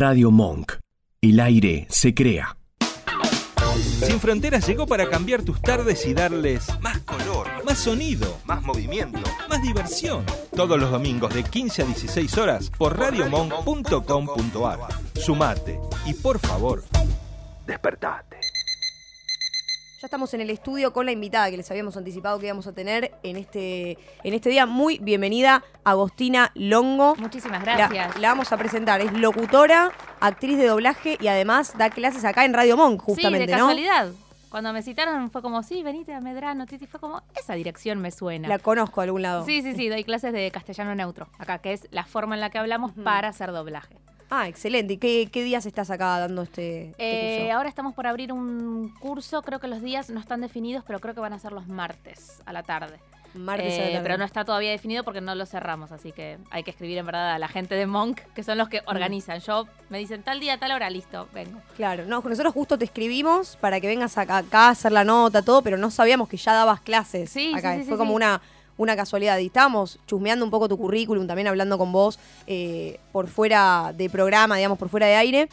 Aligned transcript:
Radio 0.00 0.30
Monk. 0.30 0.78
El 1.20 1.40
aire 1.40 1.86
se 1.90 2.14
crea. 2.14 2.56
Sin 3.76 4.18
Fronteras 4.18 4.66
llegó 4.66 4.86
para 4.86 5.10
cambiar 5.10 5.42
tus 5.42 5.60
tardes 5.60 6.06
y 6.06 6.14
darles 6.14 6.68
más 6.80 7.00
color, 7.00 7.46
más 7.66 7.80
sonido, 7.80 8.38
más 8.46 8.62
movimiento, 8.62 9.20
más 9.50 9.60
diversión. 9.60 10.24
Todos 10.56 10.80
los 10.80 10.90
domingos 10.90 11.34
de 11.34 11.42
15 11.42 11.82
a 11.82 11.84
16 11.84 12.38
horas 12.38 12.70
por 12.78 12.98
radiomonk.com.ar. 12.98 14.78
Sumate 15.20 15.78
y 16.06 16.14
por 16.14 16.38
favor, 16.38 16.82
despertate. 17.66 18.38
Ya 20.00 20.06
estamos 20.06 20.32
en 20.32 20.40
el 20.40 20.48
estudio 20.48 20.94
con 20.94 21.04
la 21.04 21.12
invitada 21.12 21.50
que 21.50 21.58
les 21.58 21.70
habíamos 21.70 21.94
anticipado 21.94 22.38
que 22.38 22.46
íbamos 22.46 22.66
a 22.66 22.72
tener 22.72 23.12
en 23.22 23.36
este, 23.36 23.98
en 24.24 24.32
este 24.32 24.48
día. 24.48 24.64
Muy 24.64 24.96
bienvenida, 24.96 25.62
Agostina 25.84 26.52
Longo. 26.54 27.16
Muchísimas 27.16 27.60
gracias. 27.62 28.18
la 28.18 28.28
vamos 28.28 28.50
a 28.50 28.56
presentar. 28.56 29.02
Es 29.02 29.12
locutora, 29.12 29.92
actriz 30.20 30.56
de 30.56 30.68
doblaje 30.68 31.18
y 31.20 31.28
además 31.28 31.76
da 31.76 31.90
clases 31.90 32.24
acá 32.24 32.46
en 32.46 32.54
Radio 32.54 32.78
Monk, 32.78 33.02
justamente, 33.02 33.44
sí, 33.44 33.52
de 33.52 33.58
¿no? 33.58 33.66
casualidad. 33.66 34.12
Cuando 34.48 34.72
me 34.72 34.80
citaron 34.80 35.30
fue 35.30 35.42
como, 35.42 35.62
sí, 35.62 35.82
venite 35.82 36.14
a 36.14 36.22
Medrano, 36.22 36.64
Titi. 36.64 36.86
Fue 36.86 36.98
como, 36.98 37.22
esa 37.38 37.52
dirección 37.52 38.00
me 38.00 38.10
suena. 38.10 38.48
La 38.48 38.58
conozco 38.58 39.02
de 39.02 39.04
algún 39.04 39.20
lado. 39.20 39.44
Sí, 39.44 39.60
sí, 39.60 39.74
sí, 39.74 39.90
doy 39.90 40.04
clases 40.04 40.32
de 40.32 40.50
castellano 40.50 40.94
neutro. 40.94 41.28
Acá, 41.38 41.58
que 41.58 41.74
es 41.74 41.88
la 41.90 42.06
forma 42.06 42.34
en 42.34 42.40
la 42.40 42.48
que 42.48 42.56
hablamos 42.56 42.92
para 43.04 43.28
hacer 43.28 43.52
doblaje. 43.52 43.98
Ah, 44.30 44.46
excelente. 44.48 44.94
¿Y 44.94 44.96
qué, 44.98 45.28
qué 45.32 45.42
días 45.42 45.66
estás 45.66 45.90
acá 45.90 46.18
dando 46.20 46.42
este, 46.42 46.90
este 46.90 46.96
Eh, 46.98 47.38
curso? 47.40 47.56
ahora 47.56 47.68
estamos 47.68 47.94
por 47.94 48.06
abrir 48.06 48.32
un 48.32 48.94
curso, 49.00 49.42
creo 49.42 49.58
que 49.58 49.66
los 49.68 49.82
días 49.82 50.08
no 50.10 50.20
están 50.20 50.40
definidos, 50.40 50.84
pero 50.86 51.00
creo 51.00 51.14
que 51.14 51.20
van 51.20 51.32
a 51.32 51.38
ser 51.38 51.52
los 51.52 51.66
martes 51.66 52.40
a 52.46 52.52
la 52.52 52.62
tarde. 52.62 52.98
Martes 53.34 53.74
a 53.74 53.82
la 53.82 53.88
Eh, 53.88 53.92
tarde. 53.92 54.02
Pero 54.02 54.18
no 54.18 54.24
está 54.24 54.44
todavía 54.44 54.70
definido 54.70 55.04
porque 55.04 55.20
no 55.20 55.34
lo 55.36 55.46
cerramos, 55.46 55.92
así 55.92 56.10
que 56.12 56.38
hay 56.50 56.62
que 56.64 56.70
escribir 56.70 56.98
en 56.98 57.06
verdad 57.06 57.32
a 57.32 57.38
la 57.38 57.46
gente 57.48 57.74
de 57.76 57.86
Monk, 57.86 58.20
que 58.34 58.42
son 58.42 58.58
los 58.58 58.68
Mm. 58.68 58.70
que 58.70 58.82
organizan. 58.86 59.40
Yo 59.40 59.66
me 59.88 59.98
dicen 59.98 60.22
tal 60.22 60.38
día, 60.40 60.58
tal 60.58 60.72
hora, 60.72 60.90
listo, 60.90 61.28
vengo. 61.32 61.60
Claro, 61.76 62.04
no, 62.06 62.20
nosotros 62.22 62.52
justo 62.54 62.76
te 62.78 62.84
escribimos 62.84 63.56
para 63.56 63.80
que 63.80 63.86
vengas 63.88 64.16
acá, 64.18 64.38
acá 64.38 64.66
a 64.66 64.70
hacer 64.70 64.92
la 64.92 65.04
nota, 65.04 65.42
todo, 65.42 65.62
pero 65.62 65.76
no 65.76 65.90
sabíamos 65.90 66.28
que 66.28 66.36
ya 66.36 66.52
dabas 66.54 66.80
clases 66.80 67.30
Sí, 67.30 67.52
acá. 67.56 67.74
sí, 67.74 67.80
sí, 67.80 67.84
Fue 67.86 67.94
sí, 67.94 67.98
como 67.98 68.12
sí. 68.12 68.16
una, 68.16 68.40
una 68.80 68.96
casualidad. 68.96 69.38
Y 69.38 69.46
estábamos 69.46 69.98
chusmeando 70.06 70.44
un 70.44 70.50
poco 70.50 70.68
tu 70.68 70.78
currículum, 70.78 71.26
también 71.26 71.48
hablando 71.48 71.76
con 71.76 71.92
vos 71.92 72.18
eh, 72.46 72.98
por 73.12 73.28
fuera 73.28 73.92
de 73.94 74.08
programa, 74.08 74.56
digamos, 74.56 74.78
por 74.78 74.88
fuera 74.88 75.06
de 75.06 75.16
aire. 75.16 75.48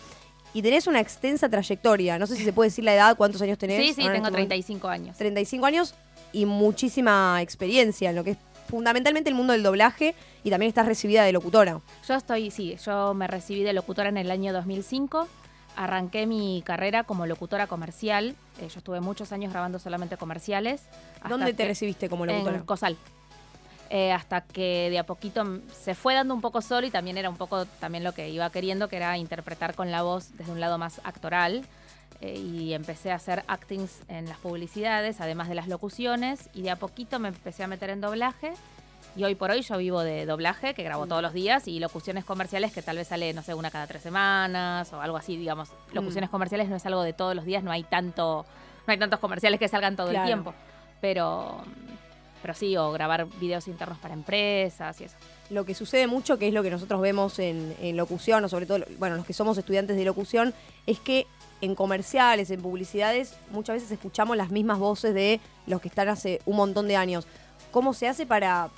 Y 0.53 0.61
tenés 0.61 0.87
una 0.87 1.01
extensa 1.01 1.49
trayectoria. 1.49 2.17
No 2.17 2.25
sé 2.25 2.37
si 2.37 2.45
se 2.45 2.53
puede 2.53 2.69
decir 2.69 2.85
la 2.85 2.95
edad, 2.95 3.17
cuántos 3.17 3.41
años 3.41 3.57
tenés. 3.57 3.85
Sí, 3.85 3.93
sí, 3.93 4.01
ahora 4.01 4.13
tengo 4.13 4.27
este 4.27 4.37
momento. 4.37 4.47
35 4.49 4.87
años. 4.87 5.17
35 5.17 5.65
años 5.65 5.93
y 6.31 6.45
muchísima 6.45 7.41
experiencia 7.41 8.09
en 8.09 8.15
lo 8.15 8.23
que 8.23 8.31
es 8.31 8.37
fundamentalmente 8.69 9.29
el 9.29 9.35
mundo 9.35 9.53
del 9.53 9.63
doblaje 9.63 10.15
y 10.43 10.49
también 10.49 10.69
estás 10.69 10.85
recibida 10.85 11.23
de 11.23 11.33
locutora. 11.33 11.81
Yo 12.07 12.13
estoy, 12.15 12.49
sí, 12.49 12.77
yo 12.85 13.13
me 13.13 13.27
recibí 13.27 13.63
de 13.63 13.73
locutora 13.73 14.09
en 14.09 14.17
el 14.17 14.31
año 14.31 14.53
2005. 14.53 15.27
Arranqué 15.75 16.25
mi 16.25 16.63
carrera 16.65 17.03
como 17.03 17.25
locutora 17.27 17.67
comercial. 17.67 18.35
Eh, 18.59 18.67
yo 18.69 18.79
estuve 18.79 18.99
muchos 18.99 19.31
años 19.31 19.51
grabando 19.51 19.79
solamente 19.79 20.17
comerciales. 20.17 20.81
¿Dónde 21.29 21.53
te 21.53 21.65
recibiste 21.65 22.09
como 22.09 22.25
locutora? 22.25 22.57
En 22.57 22.63
Cosal. 22.63 22.97
Eh, 23.89 24.11
hasta 24.11 24.41
que 24.41 24.89
de 24.89 24.99
a 24.99 25.05
poquito 25.05 25.43
se 25.71 25.95
fue 25.95 26.13
dando 26.13 26.33
un 26.33 26.41
poco 26.41 26.61
solo 26.61 26.85
y 26.87 26.91
también 26.91 27.17
era 27.17 27.29
un 27.29 27.37
poco 27.37 27.65
también 27.65 28.03
lo 28.03 28.11
que 28.13 28.27
iba 28.29 28.49
queriendo, 28.49 28.89
que 28.89 28.97
era 28.97 29.17
interpretar 29.17 29.75
con 29.75 29.91
la 29.91 30.01
voz 30.01 30.35
desde 30.37 30.51
un 30.51 30.59
lado 30.59 30.77
más 30.77 30.99
actoral. 31.05 31.65
Eh, 32.19 32.33
y 32.37 32.73
empecé 32.73 33.11
a 33.11 33.15
hacer 33.15 33.43
actings 33.47 34.01
en 34.07 34.25
las 34.27 34.39
publicidades, 34.39 35.21
además 35.21 35.49
de 35.49 35.55
las 35.55 35.67
locuciones, 35.67 36.49
y 36.53 36.63
de 36.63 36.71
a 36.71 36.75
poquito 36.75 37.19
me 37.19 37.27
empecé 37.27 37.63
a 37.63 37.67
meter 37.67 37.91
en 37.91 38.01
doblaje. 38.01 38.53
Y 39.15 39.23
hoy 39.23 39.35
por 39.35 39.51
hoy 39.51 39.61
yo 39.61 39.77
vivo 39.77 40.01
de 40.01 40.25
doblaje, 40.25 40.73
que 40.73 40.83
grabo 40.83 41.05
todos 41.07 41.21
los 41.21 41.33
días, 41.33 41.67
y 41.67 41.79
locuciones 41.79 42.25
comerciales 42.25 42.71
que 42.73 42.81
tal 42.81 42.97
vez 42.97 43.07
sale, 43.07 43.33
no 43.33 43.41
sé, 43.43 43.53
una 43.53 43.69
cada 43.71 43.85
tres 43.87 44.01
semanas 44.01 44.91
o 44.93 44.99
algo 45.01 45.15
así, 45.17 45.37
digamos. 45.37 45.69
Locuciones 45.93 46.29
comerciales 46.29 46.69
no 46.69 46.75
es 46.75 46.85
algo 46.87 47.03
de 47.03 47.13
todos 47.13 47.35
los 47.35 47.45
días, 47.45 47.63
no 47.63 47.71
hay 47.71 47.83
tanto, 47.83 48.45
no 48.85 48.91
hay 48.91 48.97
tantos 48.99 49.19
comerciales 49.19 49.59
que 49.59 49.67
salgan 49.67 49.95
todo 49.95 50.09
Claro. 50.09 50.23
el 50.23 50.27
tiempo. 50.27 50.53
Pero, 51.01 51.61
pero 52.47 52.57
sí, 52.57 52.77
o 52.77 52.93
grabar 52.93 53.27
videos 53.41 53.67
internos 53.67 53.97
para 53.97 54.13
empresas 54.13 55.01
y 55.01 55.03
eso. 55.03 55.17
Lo 55.49 55.65
que 55.65 55.73
sucede 55.73 56.07
mucho, 56.07 56.39
que 56.39 56.47
es 56.47 56.53
lo 56.53 56.63
que 56.63 56.69
nosotros 56.69 57.01
vemos 57.01 57.39
en, 57.39 57.75
en 57.81 57.97
locución, 57.97 58.45
o 58.45 58.47
sobre 58.47 58.65
todo, 58.65 58.85
bueno, 58.99 59.17
los 59.17 59.25
que 59.25 59.33
somos 59.33 59.57
estudiantes 59.57 59.97
de 59.97 60.05
locución, 60.05 60.53
es 60.85 60.97
que 60.97 61.27
en 61.59 61.75
comerciales, 61.75 62.49
en 62.49 62.61
publicidades, 62.61 63.35
muchas 63.51 63.75
veces 63.75 63.91
escuchamos 63.91 64.37
las 64.37 64.49
mismas 64.49 64.79
voces 64.79 65.13
de 65.13 65.41
los 65.65 65.81
que 65.81 65.89
están 65.89 66.07
hace 66.07 66.39
un 66.45 66.55
montón 66.55 66.87
de 66.87 66.95
años. 66.95 67.27
¿Cómo 67.71 67.93
se 67.93 68.07
hace 68.07 68.25
para 68.25 68.69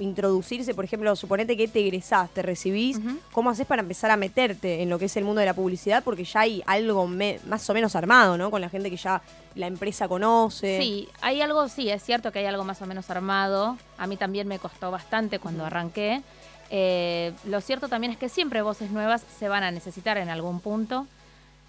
introducirse, 0.00 0.74
por 0.74 0.84
ejemplo, 0.84 1.14
suponete 1.14 1.56
que 1.56 1.68
te 1.68 1.80
egresás, 1.80 2.30
te 2.30 2.42
recibís. 2.42 2.98
¿cómo 3.32 3.50
haces 3.50 3.66
para 3.66 3.82
empezar 3.82 4.10
a 4.10 4.16
meterte 4.16 4.82
en 4.82 4.90
lo 4.90 4.98
que 4.98 5.04
es 5.04 5.16
el 5.16 5.24
mundo 5.24 5.40
de 5.40 5.46
la 5.46 5.54
publicidad? 5.54 6.02
Porque 6.02 6.24
ya 6.24 6.40
hay 6.40 6.62
algo 6.66 7.06
me- 7.06 7.38
más 7.46 7.68
o 7.70 7.74
menos 7.74 7.94
armado, 7.96 8.36
¿no? 8.38 8.50
Con 8.50 8.60
la 8.60 8.68
gente 8.68 8.90
que 8.90 8.96
ya 8.96 9.22
la 9.54 9.66
empresa 9.66 10.08
conoce. 10.08 10.78
Sí, 10.80 11.08
hay 11.20 11.40
algo, 11.42 11.68
sí, 11.68 11.88
es 11.90 12.02
cierto 12.02 12.32
que 12.32 12.40
hay 12.40 12.46
algo 12.46 12.64
más 12.64 12.80
o 12.82 12.86
menos 12.86 13.10
armado. 13.10 13.76
A 13.98 14.06
mí 14.06 14.16
también 14.16 14.48
me 14.48 14.58
costó 14.58 14.90
bastante 14.90 15.38
cuando 15.38 15.64
arranqué. 15.64 16.22
Eh, 16.70 17.32
lo 17.46 17.60
cierto 17.60 17.88
también 17.88 18.12
es 18.12 18.18
que 18.18 18.28
siempre 18.28 18.62
voces 18.62 18.90
nuevas 18.90 19.24
se 19.38 19.48
van 19.48 19.62
a 19.64 19.70
necesitar 19.70 20.16
en 20.18 20.28
algún 20.28 20.60
punto. 20.60 21.06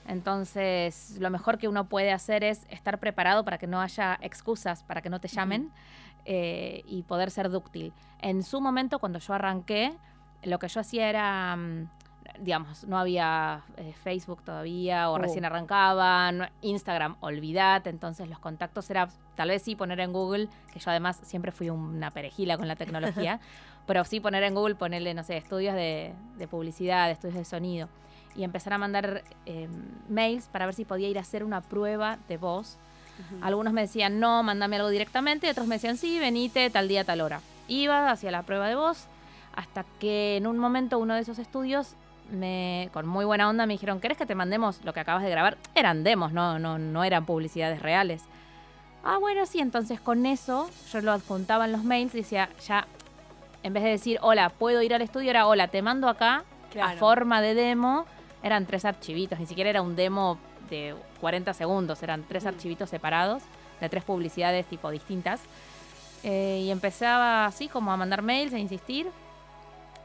Entonces, 0.08 1.16
lo 1.20 1.30
mejor 1.30 1.58
que 1.58 1.68
uno 1.68 1.86
puede 1.86 2.12
hacer 2.12 2.44
es 2.44 2.62
estar 2.70 2.98
preparado 3.00 3.44
para 3.46 3.58
que 3.58 3.68
no 3.68 3.82
haya 3.82 4.18
excusas, 4.22 4.84
para 4.84 5.02
que 5.02 5.10
no 5.10 5.20
te 5.20 5.28
llamen 5.28 5.70
eh, 6.26 6.84
y 6.86 7.04
poder 7.04 7.32
ser 7.32 7.50
dúctil. 7.50 7.94
En 8.20 8.44
su 8.44 8.62
momento, 8.62 9.00
cuando 9.00 9.20
yo 9.20 9.34
arranqué, 9.34 9.94
lo 10.44 10.60
que 10.60 10.68
yo 10.68 10.80
hacía 10.82 11.10
era, 11.10 11.56
mm, 11.56 11.88
digamos, 12.40 12.86
no 12.86 12.98
había 12.98 13.62
eh, 13.78 13.94
Facebook 14.04 14.42
todavía 14.44 15.10
o 15.10 15.16
Oh. 15.16 15.18
recién 15.18 15.44
arrancaba, 15.46 16.32
no- 16.32 16.48
Instagram, 16.62 17.16
olvidate, 17.20 17.90
entonces 17.90 18.30
los 18.30 18.40
contactos 18.40 18.90
era 18.90 19.08
tal 19.36 19.50
vez 19.50 19.62
sí 19.64 19.76
poner 19.76 20.00
en 20.00 20.14
Google, 20.14 20.48
que 20.72 20.80
yo 20.80 20.90
además 20.92 21.20
siempre 21.24 21.52
fui 21.52 21.70
una 21.70 22.12
perejila 22.12 22.58
con 22.58 22.68
la 22.68 22.76
tecnología, 22.76 23.40
pero 23.88 24.04
sí 24.06 24.20
poner 24.20 24.44
en 24.44 24.54
Google, 24.56 24.76
ponerle, 24.76 25.14
no 25.14 25.24
sé, 25.24 25.38
estudios 25.38 25.76
de, 25.76 26.14
de 26.38 26.48
publicidad, 26.48 27.10
estudios 27.12 27.36
de 27.38 27.46
sonido, 27.46 27.90
y 28.36 28.44
empezar 28.44 28.74
a 28.74 28.78
mandar 28.78 29.24
eh, 29.46 29.68
mails 30.08 30.48
para 30.48 30.66
ver 30.66 30.74
si 30.76 30.86
podía 30.86 31.10
ir 31.10 31.18
a 31.18 31.22
hacer 31.22 31.44
una 31.44 31.62
prueba 31.62 32.18
de 32.30 32.38
voz. 32.38 32.78
Algunos 33.42 33.74
me 33.74 33.82
decían, 33.82 34.20
no, 34.20 34.44
mándame 34.44 34.76
algo 34.78 34.90
directamente, 34.90 35.48
y 35.48 35.50
otros 35.50 35.68
me 35.68 35.76
decían, 35.76 35.98
sí, 35.98 36.20
venite 36.20 36.70
tal 36.70 36.88
día, 36.88 37.04
tal 37.04 37.22
hora. 37.22 37.42
Iba 37.68 38.12
hacia 38.12 38.32
la 38.32 38.44
prueba 38.44 38.68
de 38.68 38.76
voz, 38.76 39.06
hasta 39.56 39.86
que 40.00 40.38
en 40.38 40.48
un 40.48 40.58
momento 40.58 41.00
uno 41.00 41.14
de 41.16 41.22
esos 41.22 41.40
estudios, 41.40 41.96
me, 42.32 42.90
con 42.94 43.08
muy 43.08 43.26
buena 43.26 43.50
onda, 43.50 43.66
me 43.66 43.74
dijeron, 43.74 44.00
¿querés 44.00 44.18
que 44.18 44.26
te 44.26 44.36
mandemos 44.36 44.84
lo 44.84 44.94
que 44.94 45.00
acabas 45.00 45.24
de 45.24 45.30
grabar? 45.30 45.58
Eran 45.76 46.04
demos, 46.04 46.32
no, 46.32 46.60
no, 46.60 46.78
no 46.78 47.04
eran 47.04 47.26
publicidades 47.26 47.82
reales. 47.82 48.24
Ah, 49.04 49.18
bueno, 49.18 49.46
sí, 49.46 49.60
entonces 49.60 50.00
con 50.00 50.26
eso 50.26 50.70
yo 50.92 51.02
lo 51.02 51.12
adjuntaba 51.12 51.66
en 51.66 51.72
los 51.72 51.84
mails 51.84 52.14
y 52.14 52.20
decía, 52.20 52.50
ya, 52.68 52.88
en 53.64 53.74
vez 53.74 53.84
de 53.84 53.90
decir, 53.90 54.20
hola, 54.22 54.50
puedo 54.50 54.82
ir 54.82 54.94
al 54.94 55.02
estudio, 55.02 55.30
era, 55.30 55.48
hola, 55.48 55.68
te 55.68 55.82
mando 55.82 56.08
acá 56.08 56.44
a 56.82 56.94
forma 56.94 57.42
de 57.42 57.54
demo. 57.54 58.06
Eran 58.44 58.66
tres 58.66 58.86
archivitos, 58.86 59.40
ni 59.40 59.46
siquiera 59.46 59.70
era 59.70 59.82
un 59.82 59.96
demo 59.96 60.38
de 60.72 60.96
40 61.20 61.54
segundos, 61.54 62.02
eran 62.02 62.24
tres 62.28 62.48
archivitos 62.48 62.90
separados 62.90 63.44
de 63.80 63.90
tres 63.90 64.04
publicidades 64.04 64.66
tipo 64.66 64.90
distintas. 64.90 65.42
Eh, 66.24 66.62
y 66.66 66.72
empezaba 66.72 67.46
así 67.46 67.68
como 67.68 67.92
a 67.92 67.98
mandar 67.98 68.22
mails, 68.24 68.54
a 68.54 68.60
insistir. 68.60 69.08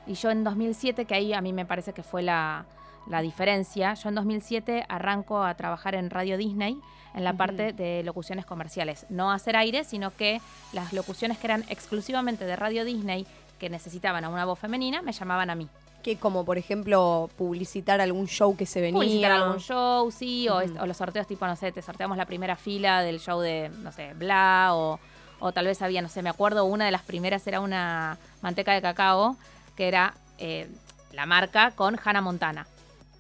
Y 0.06 0.15
yo 0.15 0.31
en 0.31 0.44
2007, 0.44 1.04
que 1.04 1.15
ahí 1.15 1.32
a 1.32 1.41
mí 1.41 1.53
me 1.53 1.65
parece 1.65 1.93
que 1.93 2.03
fue 2.03 2.22
la, 2.22 2.65
la 3.06 3.22
diferencia, 3.22 3.94
yo 3.94 4.09
en 4.09 4.15
2007 4.15 4.84
arranco 4.88 5.43
a 5.43 5.54
trabajar 5.54 5.94
en 5.94 6.10
Radio 6.10 6.37
Disney 6.37 6.78
en 7.15 7.25
la 7.25 7.33
parte 7.33 7.72
de 7.72 8.03
locuciones 8.04 8.44
comerciales. 8.44 9.06
No 9.09 9.33
hacer 9.33 9.56
aire, 9.56 9.84
sino 9.84 10.15
que 10.15 10.41
las 10.75 10.93
locuciones 10.93 11.38
que 11.38 11.47
eran 11.47 11.65
exclusivamente 11.69 12.44
de 12.44 12.56
Radio 12.56 12.84
Disney, 12.84 13.27
que 13.59 13.71
necesitaban 13.71 14.25
a 14.25 14.28
una 14.28 14.44
voz 14.44 14.59
femenina, 14.59 15.00
me 15.00 15.12
llamaban 15.12 15.48
a 15.48 15.54
mí. 15.54 15.66
Que 16.06 16.17
como, 16.19 16.44
por 16.44 16.56
ejemplo, 16.56 17.28
publicitar 17.37 18.00
algún 18.00 18.28
show 18.28 18.56
que 18.56 18.65
se 18.65 18.81
venía. 18.81 19.00
Publicitar 19.00 19.33
algún 19.33 19.59
show, 19.59 20.09
sí, 20.13 20.48
o, 20.48 20.60
los 20.86 20.97
sorteos 20.97 21.27
tipo, 21.27 21.45
no 21.48 21.57
sé, 21.57 21.72
te 21.72 21.83
sorteamos 21.83 22.16
la 22.16 22.27
primera 22.27 22.54
fila 22.54 23.03
del 23.03 23.19
show 23.19 23.41
de, 23.41 23.72
no 23.80 23.91
sé, 23.91 24.15
Bla, 24.15 24.69
o, 24.71 25.01
o 25.41 25.51
tal 25.51 25.66
vez 25.66 25.83
había, 25.83 26.03
no 26.03 26.09
sé, 26.09 26.22
me 26.22 26.30
acuerdo, 26.30 26.65
una 26.65 26.84
de 26.84 26.92
las 26.92 27.03
primeras 27.03 27.45
era 27.48 27.59
una 27.59 28.19
manteca 28.41 28.72
de 28.72 28.83
cacao, 28.83 29.36
que 29.75 29.89
era 29.89 30.15
eh, 30.39 30.69
la 31.13 31.27
marca 31.27 31.72
con 31.72 31.98
Hannah 32.04 32.21
Montana. 32.21 32.69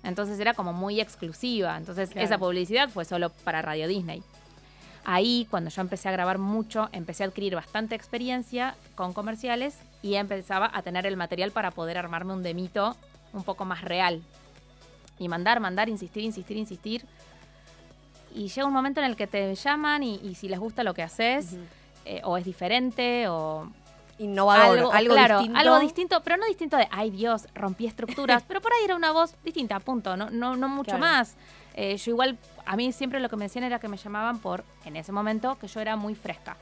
Entonces 0.04 0.38
era 0.38 0.54
como 0.54 0.72
muy 0.72 1.00
exclusiva. 1.00 1.76
Entonces 1.76 2.10
Claro. 2.10 2.24
esa 2.24 2.38
publicidad 2.38 2.88
fue 2.88 3.04
solo 3.04 3.30
para 3.30 3.62
Radio 3.62 3.88
Disney. 3.88 4.22
Ahí, 5.04 5.48
cuando 5.50 5.70
yo 5.70 5.82
empecé 5.82 6.08
a 6.08 6.12
grabar 6.12 6.38
mucho, 6.38 6.88
empecé 6.92 7.24
a 7.24 7.26
adquirir 7.26 7.56
bastante 7.56 7.96
experiencia 7.96 8.76
con 8.94 9.12
comerciales 9.12 9.76
y 10.06 10.14
empezaba 10.14 10.70
a 10.72 10.82
tener 10.82 11.04
el 11.04 11.16
material 11.16 11.50
para 11.50 11.72
poder 11.72 11.98
armarme 11.98 12.32
un 12.32 12.42
demito 12.44 12.96
un 13.32 13.42
poco 13.42 13.64
más 13.64 13.82
real. 13.82 14.22
Y 15.18 15.28
mandar, 15.28 15.58
mandar, 15.58 15.88
insistir, 15.88 16.22
insistir, 16.22 16.56
insistir. 16.56 17.04
Y 18.32 18.48
llega 18.48 18.66
un 18.66 18.72
momento 18.72 19.00
en 19.00 19.06
el 19.06 19.16
que 19.16 19.26
te 19.26 19.52
llaman 19.56 20.04
y, 20.04 20.16
y 20.22 20.36
si 20.36 20.48
les 20.48 20.60
gusta 20.60 20.84
lo 20.84 20.94
que 20.94 21.02
haces, 21.02 21.52
Ujú. 21.54 21.62
eh, 22.04 22.20
o 22.22 22.36
es 22.36 22.44
diferente, 22.44 23.26
o, 23.28 23.68
Innovador, 24.18 24.78
algo, 24.78 24.92
algo, 24.92 25.14
claro, 25.14 25.38
distinto. 25.40 25.60
algo 25.60 25.78
distinto, 25.80 26.22
pero 26.22 26.36
no 26.38 26.46
distinto 26.46 26.76
de, 26.76 26.88
ay 26.90 27.10
Dios, 27.10 27.48
rompí 27.54 27.86
estructuras, 27.86 28.42
pero 28.48 28.60
por 28.62 28.72
ahí 28.72 28.84
era 28.84 28.94
una 28.96 29.10
voz 29.12 29.34
distinta, 29.44 29.78
punto, 29.80 30.16
no, 30.16 30.30
no, 30.30 30.56
no 30.56 30.68
mucho 30.68 30.92
Claro. 30.92 31.00
más. 31.00 31.34
Eh, 31.74 31.96
yo 31.98 32.12
igual, 32.12 32.38
a 32.64 32.76
mí 32.76 32.92
siempre 32.92 33.20
lo 33.20 33.28
que 33.28 33.36
me 33.36 33.44
decían 33.46 33.64
era 33.64 33.78
que 33.78 33.88
me 33.88 33.96
llamaban 33.98 34.38
por, 34.38 34.64
en 34.86 34.96
ese 34.96 35.12
momento, 35.12 35.58
que 35.58 35.66
yo 35.66 35.80
era 35.80 35.96
muy 35.96 36.14
fresca. 36.14 36.56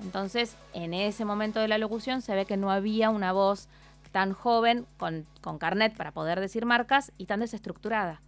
Entonces, 0.00 0.56
en 0.74 0.94
ese 0.94 1.24
momento 1.24 1.60
de 1.60 1.68
la 1.68 1.78
locución 1.78 2.22
se 2.22 2.34
ve 2.34 2.46
que 2.46 2.56
no 2.56 2.70
había 2.70 3.10
una 3.10 3.32
voz 3.32 3.68
tan 4.12 4.32
joven, 4.32 4.86
con, 4.96 5.26
con 5.40 5.58
carnet 5.58 5.94
para 5.96 6.12
poder 6.12 6.40
decir 6.40 6.64
marcas, 6.64 7.12
y 7.18 7.26
tan 7.26 7.40
desestructurada. 7.40 8.22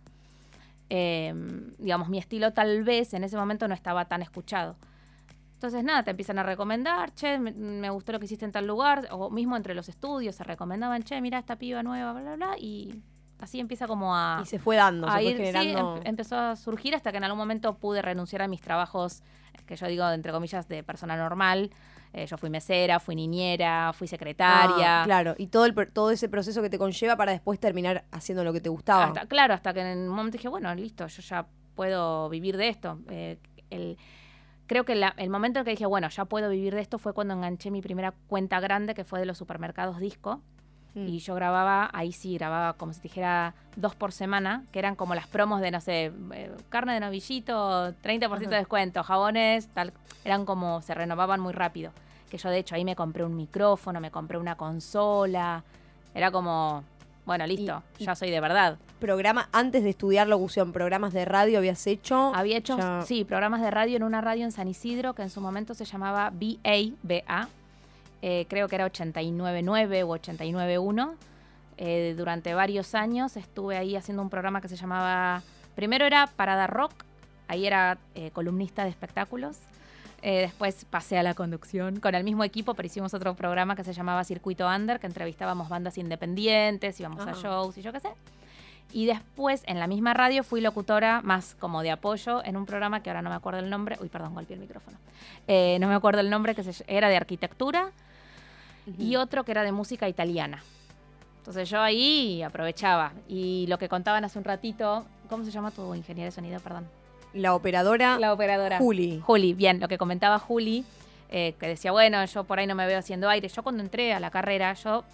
Eh, 0.90 1.32
digamos, 1.78 2.08
mi 2.08 2.18
estilo 2.18 2.52
tal 2.52 2.82
vez 2.82 3.14
en 3.14 3.22
ese 3.24 3.36
momento 3.36 3.68
no 3.68 3.74
estaba 3.74 4.06
tan 4.06 4.22
escuchado. 4.22 4.76
Entonces, 5.54 5.84
nada, 5.84 6.02
te 6.02 6.10
empiezan 6.10 6.38
a 6.38 6.42
recomendar, 6.42 7.14
che, 7.14 7.38
me, 7.38 7.52
me 7.52 7.90
gustó 7.90 8.12
lo 8.12 8.18
que 8.18 8.24
hiciste 8.24 8.44
en 8.44 8.52
tal 8.52 8.66
lugar, 8.66 9.06
o 9.10 9.30
mismo 9.30 9.56
entre 9.56 9.74
los 9.74 9.88
estudios 9.88 10.34
se 10.34 10.42
recomendaban, 10.42 11.02
che, 11.02 11.20
mira 11.20 11.38
esta 11.38 11.56
piba 11.56 11.82
nueva, 11.82 12.12
bla, 12.12 12.22
bla, 12.22 12.36
bla, 12.36 12.58
y 12.58 13.02
así 13.38 13.60
empieza 13.60 13.86
como 13.86 14.16
a, 14.16 14.40
Y 14.42 14.46
se 14.46 14.58
fue 14.58 14.76
dando, 14.76 15.06
a 15.06 15.12
se 15.12 15.16
fue 15.16 15.24
ir, 15.24 15.36
sí, 15.36 15.42
generando. 15.44 15.96
em- 15.98 16.02
empezó 16.06 16.36
a 16.38 16.56
surgir 16.56 16.94
hasta 16.94 17.10
que 17.12 17.18
en 17.18 17.24
algún 17.24 17.38
momento 17.38 17.74
pude 17.76 18.00
renunciar 18.02 18.42
a 18.42 18.48
mis 18.48 18.60
trabajos, 18.62 19.22
que 19.66 19.76
yo 19.76 19.86
digo, 19.86 20.08
entre 20.10 20.32
comillas, 20.32 20.68
de 20.68 20.82
persona 20.82 21.16
normal. 21.16 21.70
Eh, 22.12 22.26
yo 22.26 22.36
fui 22.36 22.50
mesera, 22.50 22.98
fui 22.98 23.14
niñera, 23.14 23.92
fui 23.92 24.08
secretaria. 24.08 25.02
Ah, 25.02 25.04
claro, 25.04 25.34
y 25.38 25.46
todo, 25.46 25.64
el, 25.64 25.74
todo 25.92 26.10
ese 26.10 26.28
proceso 26.28 26.60
que 26.60 26.68
te 26.68 26.76
conlleva 26.78 27.16
para 27.16 27.30
después 27.32 27.60
terminar 27.60 28.04
haciendo 28.10 28.42
lo 28.42 28.52
que 28.52 28.60
te 28.60 28.68
gustaba. 28.68 29.04
Hasta- 29.04 29.26
claro, 29.26 29.54
hasta 29.54 29.72
que 29.72 29.80
en 29.80 29.98
un 29.98 30.08
momento 30.08 30.36
dije, 30.36 30.48
bueno, 30.48 30.74
listo, 30.74 31.06
yo 31.06 31.22
ya 31.22 31.46
puedo 31.76 32.28
vivir 32.28 32.56
de 32.56 32.68
esto. 32.68 32.98
Eh, 33.10 33.38
el, 33.70 33.96
creo 34.66 34.84
que 34.84 34.96
la- 34.96 35.14
el 35.18 35.30
momento 35.30 35.60
en 35.60 35.64
que 35.64 35.70
dije, 35.70 35.86
bueno, 35.86 36.08
ya 36.08 36.24
puedo 36.24 36.50
vivir 36.50 36.74
de 36.74 36.80
esto 36.80 36.98
fue 36.98 37.12
cuando 37.14 37.34
enganché 37.34 37.70
mi 37.70 37.80
primera 37.80 38.12
cuenta 38.26 38.58
grande, 38.58 38.94
que 38.94 39.04
fue 39.04 39.20
de 39.20 39.26
los 39.26 39.38
supermercados 39.38 40.00
disco. 40.00 40.42
Mm. 40.94 41.06
Y 41.08 41.18
yo 41.20 41.34
grababa, 41.34 41.88
ahí 41.92 42.12
sí, 42.12 42.34
grababa 42.34 42.72
como 42.74 42.92
si 42.92 43.00
dijera 43.00 43.54
dos 43.76 43.94
por 43.94 44.12
semana, 44.12 44.64
que 44.72 44.78
eran 44.80 44.96
como 44.96 45.14
las 45.14 45.26
promos 45.28 45.60
de, 45.60 45.70
no 45.70 45.80
sé, 45.80 46.12
eh, 46.34 46.50
carne 46.68 46.94
de 46.94 47.00
novillito, 47.00 47.92
30% 48.02 48.38
de 48.38 48.46
Ajá. 48.46 48.56
descuento, 48.58 49.02
jabones, 49.04 49.68
tal. 49.68 49.92
Eran 50.24 50.44
como, 50.44 50.82
se 50.82 50.94
renovaban 50.94 51.40
muy 51.40 51.52
rápido. 51.52 51.92
Que 52.30 52.38
yo, 52.38 52.48
de 52.50 52.58
hecho, 52.58 52.74
ahí 52.74 52.84
me 52.84 52.96
compré 52.96 53.24
un 53.24 53.36
micrófono, 53.36 54.00
me 54.00 54.10
compré 54.10 54.38
una 54.38 54.56
consola. 54.56 55.62
Era 56.14 56.30
como, 56.32 56.82
bueno, 57.24 57.46
listo, 57.46 57.82
Y- 57.98 58.02
y- 58.02 58.06
ya 58.06 58.14
soy 58.16 58.30
de 58.30 58.40
verdad. 58.40 58.76
Programa, 58.98 59.48
antes 59.52 59.82
de 59.82 59.90
estudiar 59.90 60.26
locución, 60.28 60.72
programas 60.72 61.12
de 61.12 61.24
radio 61.24 61.58
habías 61.58 61.86
hecho. 61.86 62.32
Había 62.34 62.56
hecho, 62.58 62.76
ya- 62.76 63.02
sí, 63.02 63.24
programas 63.24 63.60
de 63.62 63.70
radio 63.70 63.96
en 63.96 64.02
una 64.02 64.20
radio 64.20 64.44
en 64.44 64.52
San 64.52 64.68
Isidro 64.68 65.14
que 65.14 65.22
en 65.22 65.30
su 65.30 65.40
momento 65.40 65.72
se 65.74 65.84
llamaba 65.84 66.30
BA, 66.32 66.92
BA. 67.02 67.48
Eh, 68.22 68.46
creo 68.48 68.68
que 68.68 68.74
era 68.76 68.86
89.9 68.90 70.04
u 70.04 70.08
89.1. 70.08 71.14
Eh, 71.82 72.14
durante 72.16 72.52
varios 72.54 72.94
años 72.94 73.36
estuve 73.36 73.76
ahí 73.78 73.96
haciendo 73.96 74.22
un 74.22 74.30
programa 74.30 74.60
que 74.60 74.68
se 74.68 74.76
llamaba. 74.76 75.42
Primero 75.74 76.04
era 76.04 76.26
Parada 76.26 76.66
Rock, 76.66 76.92
ahí 77.48 77.66
era 77.66 77.98
eh, 78.14 78.30
columnista 78.32 78.84
de 78.84 78.90
espectáculos. 78.90 79.56
Eh, 80.22 80.40
después 80.42 80.84
pasé 80.90 81.16
a 81.18 81.22
la 81.22 81.32
conducción 81.32 81.98
con 81.98 82.14
el 82.14 82.24
mismo 82.24 82.44
equipo, 82.44 82.74
pero 82.74 82.84
hicimos 82.86 83.14
otro 83.14 83.34
programa 83.34 83.74
que 83.74 83.84
se 83.84 83.94
llamaba 83.94 84.22
Circuito 84.24 84.68
Under, 84.68 85.00
que 85.00 85.06
entrevistábamos 85.06 85.70
bandas 85.70 85.96
independientes, 85.96 87.00
íbamos 87.00 87.20
a 87.26 87.30
Ajá. 87.30 87.40
shows 87.40 87.78
y 87.78 87.82
yo 87.82 87.90
qué 87.92 88.00
sé. 88.00 88.10
Y 88.92 89.06
después 89.06 89.62
en 89.66 89.78
la 89.78 89.86
misma 89.86 90.12
radio 90.12 90.42
fui 90.44 90.60
locutora 90.60 91.22
más 91.22 91.54
como 91.58 91.80
de 91.80 91.92
apoyo 91.92 92.44
en 92.44 92.56
un 92.58 92.66
programa 92.66 93.02
que 93.02 93.08
ahora 93.08 93.22
no 93.22 93.30
me 93.30 93.36
acuerdo 93.36 93.60
el 93.60 93.70
nombre. 93.70 93.96
Uy, 94.02 94.08
perdón, 94.10 94.34
golpeé 94.34 94.54
el 94.56 94.60
micrófono. 94.60 94.98
Eh, 95.46 95.78
no 95.80 95.88
me 95.88 95.94
acuerdo 95.94 96.20
el 96.20 96.28
nombre, 96.28 96.54
que 96.54 96.64
se- 96.64 96.84
era 96.86 97.08
de 97.08 97.16
arquitectura 97.16 97.92
y 98.98 99.16
otro 99.16 99.44
que 99.44 99.52
era 99.52 99.62
de 99.62 99.72
música 99.72 100.08
italiana. 100.08 100.62
Entonces 101.38 101.68
yo 101.70 101.80
ahí 101.80 102.42
aprovechaba. 102.42 103.12
Y 103.28 103.66
lo 103.68 103.78
que 103.78 103.88
contaban 103.88 104.24
hace 104.24 104.38
un 104.38 104.44
ratito, 104.44 105.04
¿cómo 105.28 105.44
se 105.44 105.50
llama 105.50 105.70
tu 105.70 105.94
ingeniero 105.94 106.26
de 106.26 106.32
sonido? 106.32 106.60
Perdón. 106.60 106.86
La 107.32 107.54
operadora 107.54 108.18
La 108.18 108.32
operadora. 108.32 108.78
Juli. 108.78 109.20
Juli, 109.24 109.54
bien, 109.54 109.80
lo 109.80 109.88
que 109.88 109.98
comentaba 109.98 110.38
Juli, 110.38 110.84
eh, 111.30 111.54
que 111.60 111.68
decía, 111.68 111.92
bueno, 111.92 112.24
yo 112.24 112.44
por 112.44 112.58
ahí 112.58 112.66
no 112.66 112.74
me 112.74 112.86
veo 112.86 112.98
haciendo 112.98 113.28
aire. 113.28 113.48
Yo 113.48 113.62
cuando 113.62 113.82
entré 113.82 114.12
a 114.12 114.20
la 114.20 114.30
carrera, 114.30 114.72
yo, 114.74 115.04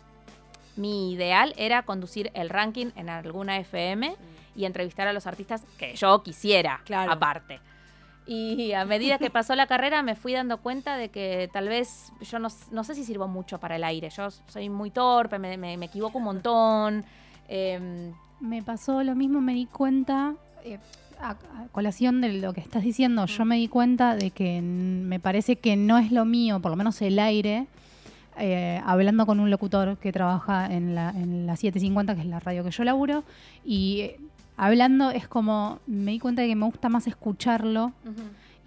mi 0.77 1.13
ideal 1.13 1.55
era 1.57 1.83
conducir 1.83 2.31
el 2.35 2.49
ranking 2.49 2.87
en 2.97 3.09
alguna 3.11 3.59
FM 3.59 4.17
y 4.57 4.65
entrevistar 4.65 5.07
a 5.09 5.13
los 5.13 5.27
artistas 5.27 5.63
que 5.79 5.95
yo 5.95 6.23
quisiera, 6.23 6.81
Claro. 6.87 7.13
aparte. 7.13 7.61
Y 8.27 8.73
a 8.73 8.85
medida 8.85 9.19
que 9.19 9.31
pasó 9.31 9.55
la 9.55 9.67
carrera 9.69 10.03
me 10.03 10.17
fui 10.17 10.33
dando 10.33 10.59
cuenta 10.59 10.97
de 10.97 11.11
que 11.11 11.49
tal 11.53 11.69
vez 11.69 12.13
yo 12.21 12.39
no, 12.41 12.49
no 12.73 12.83
sé 12.85 12.95
si 12.97 13.05
sirvo 13.05 13.29
mucho 13.29 13.59
para 13.59 13.77
el 13.77 13.85
aire. 13.85 14.11
Yo 14.11 14.29
soy 14.49 14.69
muy 14.69 14.91
torpe, 14.91 15.39
me, 15.39 15.57
me- 15.57 15.75
equivoco 15.85 16.19
un 16.19 16.25
montón. 16.25 17.05
em, 17.49 18.13
Me 18.41 18.63
pasó 18.63 19.03
lo 19.05 19.15
mismo, 19.15 19.41
me 19.41 19.55
di 19.55 19.67
cuenta, 19.67 20.35
eh, 20.65 20.79
a, 21.21 21.31
a 21.31 21.37
colación 21.73 22.21
de 22.21 22.33
lo 22.35 22.53
que 22.53 22.61
estás 22.61 22.83
diciendo, 22.83 23.25
yo 23.27 23.45
me 23.45 23.57
di 23.57 23.69
cuenta 23.69 24.17
de 24.17 24.31
que 24.33 24.61
me 24.61 25.21
parece 25.21 25.57
que 25.57 25.77
no 25.77 25.97
es 25.97 26.11
lo 26.13 26.25
mío, 26.25 26.61
por 26.61 26.71
lo 26.73 26.77
menos 26.77 27.01
el 27.03 27.19
aire, 27.21 27.67
eh, 28.39 28.83
hablando 28.85 29.25
con 29.25 29.41
un 29.41 29.49
locutor 29.51 29.97
que 29.99 30.13
trabaja 30.13 30.67
en 30.71 30.95
la, 30.95 31.11
en 31.11 31.47
la 31.47 31.57
750, 31.57 32.15
que 32.17 32.21
es 32.23 32.27
la 32.27 32.41
radio 32.41 32.63
que 32.65 32.71
yo 32.73 32.85
laburo, 32.85 33.25
y 33.65 34.01
eh, 34.01 34.21
hablando 34.57 35.11
es 35.11 35.29
como, 35.29 35.81
me 35.87 36.13
di 36.13 36.19
cuenta 36.19 36.43
de 36.43 36.49
que 36.49 36.57
me 36.57 36.67
gusta 36.67 36.89
más 36.89 37.07
escucharlo 37.07 37.93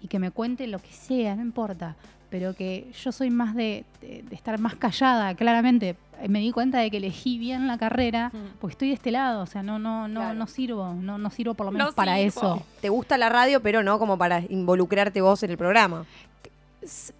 y 0.02 0.08
que 0.08 0.18
me 0.18 0.30
cuente 0.30 0.66
lo 0.66 0.78
que 0.78 0.92
sea, 0.92 1.34
no 1.36 1.42
importa, 1.42 1.96
pero 2.30 2.54
que 2.54 2.90
yo 3.02 3.12
soy 3.12 3.30
más 3.30 3.54
de, 3.54 3.84
de- 4.00 4.22
de 4.22 4.34
estar 4.34 4.58
más 4.58 4.76
callada, 4.76 5.34
claramente. 5.34 5.96
Me 6.28 6.38
di 6.40 6.52
cuenta 6.52 6.78
de 6.78 6.90
que 6.90 6.98
elegí 6.98 7.38
bien 7.38 7.66
la 7.66 7.78
carrera 7.78 8.30
Mm. 8.32 8.58
porque 8.60 8.72
estoy 8.74 8.88
de 8.88 8.94
este 8.94 9.10
lado, 9.10 9.42
o 9.42 9.46
sea, 9.46 9.62
no, 9.62 9.78
no, 9.78 10.06
no, 10.06 10.20
Claro. 10.20 10.34
no 10.34 10.46
sirvo, 10.46 10.94
no, 10.94 11.16
no 11.18 11.30
sirvo 11.30 11.54
por 11.54 11.66
lo 11.66 11.72
menos 11.72 11.88
No 11.88 11.94
para 11.94 12.14
sirvo. 12.16 12.26
eso. 12.28 12.62
Te 12.80 12.88
gusta 12.90 13.16
la 13.18 13.28
radio, 13.30 13.60
pero 13.62 13.82
no 13.82 13.98
como 13.98 14.16
para 14.18 14.42
involucrarte 14.48 15.20
vos 15.22 15.42
en 15.42 15.50
el 15.50 15.56
programa. 15.58 16.04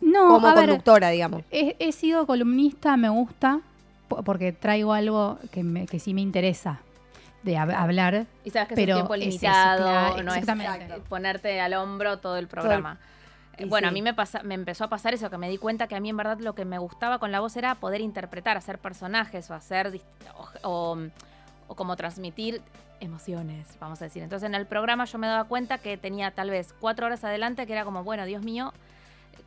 No, 0.00 0.28
como 0.28 0.46
a 0.46 0.54
ver, 0.54 0.66
conductora, 0.68 1.10
digamos. 1.10 1.42
he, 1.50 1.76
he 1.78 1.92
sido 1.92 2.26
columnista, 2.26 2.96
me 2.96 3.08
gusta, 3.10 3.60
po- 4.08 4.22
porque 4.22 4.52
traigo 4.52 4.92
algo 4.94 5.38
que, 5.50 5.62
me- 5.62 5.86
que 5.86 5.98
sí 5.98 6.14
me 6.14 6.20
interesa 6.22 6.80
de 7.42 7.54
hab- 7.56 7.74
hablar. 7.74 8.26
Y 8.44 8.50
sabes 8.50 8.68
que 8.68 8.74
Pero 8.74 8.96
es 8.96 9.02
un 9.02 9.08
tiempo 9.08 9.14
es 9.14 9.20
eso, 9.20 9.28
limitado, 9.30 9.82
claro, 9.84 10.22
no 10.22 10.32
es 10.34 10.38
exactamente. 10.38 11.00
ponerte 11.08 11.60
al 11.60 11.74
hombro 11.74 12.18
todo 12.18 12.36
el 12.36 12.46
programa. 12.48 12.98
Bueno, 13.66 13.88
a 13.88 13.90
mí 13.90 14.00
me, 14.00 14.14
pasa, 14.14 14.42
me 14.42 14.54
empezó 14.54 14.84
a 14.84 14.88
pasar 14.88 15.12
eso, 15.12 15.28
que 15.28 15.36
me 15.36 15.48
di 15.50 15.58
cuenta 15.58 15.86
que 15.86 15.94
a 15.94 16.00
mí 16.00 16.08
en 16.08 16.16
verdad 16.16 16.38
lo 16.40 16.54
que 16.54 16.64
me 16.64 16.78
gustaba 16.78 17.18
con 17.18 17.30
la 17.30 17.40
voz 17.40 17.56
era 17.56 17.74
poder 17.74 18.00
interpretar, 18.00 18.56
hacer 18.56 18.78
personajes 18.78 19.50
o 19.50 19.54
hacer 19.54 19.92
o, 20.62 20.68
o- 20.70 20.98
o 21.68 21.74
como 21.74 21.94
transmitir 21.96 22.62
emociones, 23.00 23.66
vamos 23.78 24.00
a 24.00 24.06
decir. 24.06 24.22
Entonces 24.22 24.46
en 24.46 24.54
el 24.54 24.66
programa 24.66 25.04
yo 25.04 25.18
me 25.18 25.26
daba 25.26 25.44
cuenta 25.44 25.78
que 25.78 25.96
tenía 25.98 26.30
tal 26.30 26.50
vez 26.50 26.74
cuatro 26.80 27.06
horas 27.06 27.22
adelante 27.22 27.66
que 27.66 27.72
era 27.74 27.84
como, 27.84 28.02
bueno, 28.02 28.24
Dios 28.24 28.42
mío, 28.42 28.72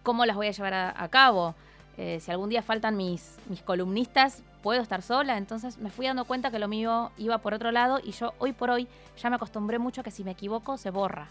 ¿cómo 0.04 0.26
las 0.26 0.36
voy 0.36 0.48
a 0.48 0.52
llevar 0.52 0.74
a, 0.74 0.94
a 0.96 1.08
cabo? 1.10 1.56
Eh, 1.98 2.20
si 2.20 2.32
algún 2.32 2.50
día 2.50 2.62
faltan 2.64 2.98
mis, 2.98 3.38
mis 3.50 3.62
columnistas, 3.62 4.42
¿puedo 4.64 4.82
estar 4.82 5.02
sola? 5.04 5.38
Entonces 5.38 5.78
me 5.78 5.92
fui 5.92 6.08
dando 6.08 6.26
cuenta 6.26 6.50
que 6.50 6.58
lo 6.60 6.68
mío 6.68 7.12
iba 7.18 7.38
por 7.38 7.54
otro 7.54 7.72
lado 7.72 8.00
y 8.04 8.12
yo 8.12 8.34
hoy 8.40 8.52
por 8.54 8.72
hoy 8.72 8.88
ya 9.22 9.30
me 9.30 9.36
acostumbré 9.36 9.78
mucho 9.78 10.02
a 10.02 10.04
que 10.04 10.10
si 10.12 10.24
me 10.24 10.32
equivoco 10.32 10.78
se 10.78 10.90
borra. 10.90 11.28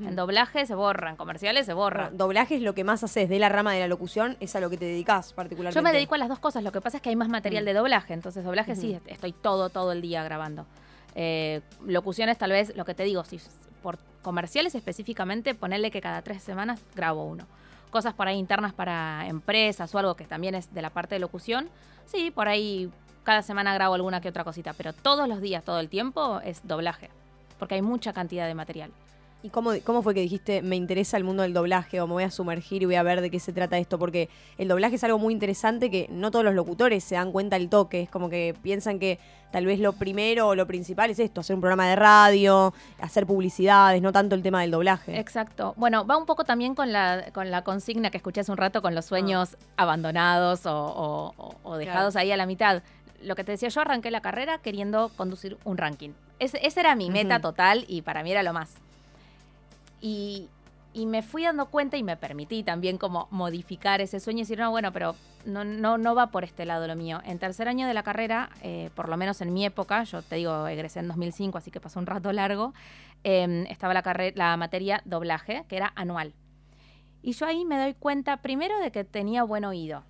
En 0.00 0.16
doblaje 0.16 0.66
se 0.66 0.74
borra, 0.74 1.10
en 1.10 1.16
comerciales 1.16 1.64
se 1.64 1.72
borra. 1.72 2.04
Bueno, 2.10 2.18
doblaje 2.18 2.56
es 2.56 2.62
lo 2.62 2.74
que 2.74 2.82
más 2.82 3.04
haces 3.04 3.28
de 3.28 3.38
la 3.38 3.48
rama 3.48 3.72
de 3.72 3.78
la 3.78 3.86
locución, 3.86 4.36
es 4.40 4.56
a 4.56 4.60
lo 4.60 4.68
que 4.68 4.76
te 4.76 4.84
dedicas 4.84 5.32
particularmente. 5.32 5.78
Yo 5.78 5.82
me 5.82 5.92
dedico 5.92 6.16
a 6.16 6.18
las 6.18 6.28
dos 6.28 6.40
cosas, 6.40 6.64
lo 6.64 6.72
que 6.72 6.80
pasa 6.80 6.96
es 6.96 7.02
que 7.04 7.10
hay 7.10 7.14
más 7.14 7.28
material 7.28 7.62
Mm. 7.62 7.66
de 7.66 7.74
doblaje, 7.74 8.12
entonces 8.12 8.44
doblaje 8.44 8.74
sí, 8.74 8.98
estoy 9.06 9.32
todo, 9.32 9.68
todo 9.70 9.92
el 9.92 10.02
día 10.02 10.24
grabando. 10.24 10.66
Eh, 11.14 11.60
locuciones 11.86 12.36
tal 12.36 12.50
vez, 12.50 12.74
lo 12.76 12.84
que 12.84 12.94
te 12.94 13.04
digo, 13.04 13.22
si 13.22 13.40
por 13.80 13.98
comerciales 14.22 14.74
específicamente, 14.74 15.54
ponerle 15.54 15.92
que 15.92 16.00
cada 16.00 16.20
tres 16.22 16.42
semanas 16.42 16.80
grabo 16.96 17.24
uno. 17.24 17.46
Cosas 17.96 18.12
por 18.12 18.28
ahí 18.28 18.36
internas 18.36 18.74
para 18.74 19.26
empresas 19.26 19.94
o 19.94 19.98
algo 19.98 20.16
que 20.16 20.26
también 20.26 20.54
es 20.54 20.74
de 20.74 20.82
la 20.82 20.90
parte 20.90 21.14
de 21.14 21.18
locución, 21.18 21.70
sí, 22.04 22.30
por 22.30 22.46
ahí 22.46 22.90
cada 23.24 23.40
semana 23.40 23.72
grabo 23.72 23.94
alguna 23.94 24.20
que 24.20 24.28
otra 24.28 24.44
cosita, 24.44 24.74
pero 24.74 24.92
todos 24.92 25.26
los 25.26 25.40
días, 25.40 25.64
todo 25.64 25.80
el 25.80 25.88
tiempo 25.88 26.42
es 26.44 26.60
doblaje, 26.68 27.08
porque 27.58 27.76
hay 27.76 27.80
mucha 27.80 28.12
cantidad 28.12 28.46
de 28.46 28.54
material. 28.54 28.90
¿Y 29.42 29.50
cómo, 29.50 29.70
cómo 29.84 30.02
fue 30.02 30.12
que 30.12 30.20
dijiste, 30.22 30.60
me 30.62 30.74
interesa 30.74 31.16
el 31.16 31.22
mundo 31.22 31.44
del 31.44 31.52
doblaje 31.52 32.00
o 32.00 32.06
me 32.08 32.14
voy 32.14 32.24
a 32.24 32.30
sumergir 32.32 32.82
y 32.82 32.86
voy 32.86 32.96
a 32.96 33.02
ver 33.04 33.20
de 33.20 33.30
qué 33.30 33.38
se 33.38 33.52
trata 33.52 33.78
esto? 33.78 33.96
Porque 33.96 34.28
el 34.58 34.66
doblaje 34.66 34.96
es 34.96 35.04
algo 35.04 35.18
muy 35.18 35.32
interesante 35.32 35.88
que 35.88 36.08
no 36.10 36.32
todos 36.32 36.44
los 36.44 36.54
locutores 36.54 37.04
se 37.04 37.14
dan 37.14 37.30
cuenta 37.30 37.54
al 37.54 37.68
toque. 37.68 38.02
Es 38.02 38.10
como 38.10 38.28
que 38.28 38.56
piensan 38.62 38.98
que 38.98 39.20
tal 39.52 39.64
vez 39.66 39.78
lo 39.78 39.92
primero 39.92 40.48
o 40.48 40.54
lo 40.56 40.66
principal 40.66 41.10
es 41.10 41.20
esto, 41.20 41.42
hacer 41.42 41.54
un 41.54 41.60
programa 41.60 41.86
de 41.86 41.94
radio, 41.94 42.74
hacer 43.00 43.24
publicidades, 43.24 44.02
no 44.02 44.10
tanto 44.10 44.34
el 44.34 44.42
tema 44.42 44.62
del 44.62 44.72
doblaje. 44.72 45.16
Exacto. 45.20 45.74
Bueno, 45.76 46.04
va 46.04 46.16
un 46.16 46.26
poco 46.26 46.42
también 46.44 46.74
con 46.74 46.90
la, 46.92 47.26
con 47.32 47.52
la 47.52 47.62
consigna 47.62 48.10
que 48.10 48.16
escuché 48.16 48.40
hace 48.40 48.50
un 48.50 48.58
rato 48.58 48.82
con 48.82 48.96
los 48.96 49.04
sueños 49.04 49.56
abandonados 49.76 50.66
o, 50.66 50.72
o- 50.74 51.34
o- 51.36 51.54
o 51.62 51.76
dejados 51.76 52.16
ahí 52.16 52.32
a 52.32 52.36
la 52.36 52.46
mitad. 52.46 52.82
Lo 53.22 53.36
que 53.36 53.44
te 53.44 53.52
decía, 53.52 53.68
yo 53.68 53.80
arranqué 53.80 54.10
la 54.10 54.20
carrera 54.22 54.58
queriendo 54.58 55.10
conducir 55.16 55.56
un 55.64 55.78
ranking. 55.78 56.10
Ese, 56.40 56.58
esa 56.66 56.80
era 56.80 56.96
mi 56.96 57.10
meta 57.10 57.38
total 57.40 57.84
y 57.86 58.02
para 58.02 58.22
mí 58.24 58.32
era 58.32 58.42
lo 58.42 58.52
más. 58.52 58.74
Y, 60.00 60.48
me 60.94 61.22
fui 61.22 61.44
dando 61.44 61.66
cuenta 61.66 61.98
y 61.98 62.02
me 62.02 62.16
permití 62.16 62.62
también 62.62 62.96
como 62.96 63.28
modificar 63.30 64.00
ese 64.00 64.18
sueño 64.18 64.38
y 64.38 64.42
decir, 64.42 64.58
no, 64.58 64.70
bueno, 64.70 64.92
pero 64.92 65.14
no, 65.44 65.62
no, 65.62 65.98
no 65.98 66.14
va 66.14 66.30
por 66.30 66.42
este 66.42 66.64
lado 66.64 66.86
lo 66.86 66.96
mío. 66.96 67.20
En 67.26 67.38
tercer 67.38 67.68
año 67.68 67.86
de 67.86 67.92
la 67.92 68.02
carrera, 68.02 68.48
eh, 68.62 68.88
por 68.94 69.10
lo 69.10 69.18
menos 69.18 69.42
en 69.42 69.52
mi 69.52 69.66
época, 69.66 70.04
yo 70.04 70.22
te 70.22 70.36
digo, 70.36 70.66
egresé 70.66 71.00
en 71.00 71.08
2005, 71.08 71.58
así 71.58 71.70
que 71.70 71.80
pasó 71.80 71.98
un 71.98 72.06
rato 72.06 72.32
largo, 72.32 72.72
eh, 73.24 73.66
estaba 73.68 73.92
la, 73.92 74.32
la 74.34 74.56
materia 74.56 75.02
doblaje, 75.04 75.64
que 75.68 75.76
era 75.76 75.92
anual. 75.96 76.32
Y 77.22 77.32
yo 77.32 77.44
ahí 77.44 77.64
me 77.64 77.76
doy 77.76 77.92
cuenta, 77.92 78.38
primero, 78.38 78.78
de 78.78 78.90
que 78.90 79.04
tenía 79.04 79.42
buen 79.42 79.64
oído. 79.64 80.02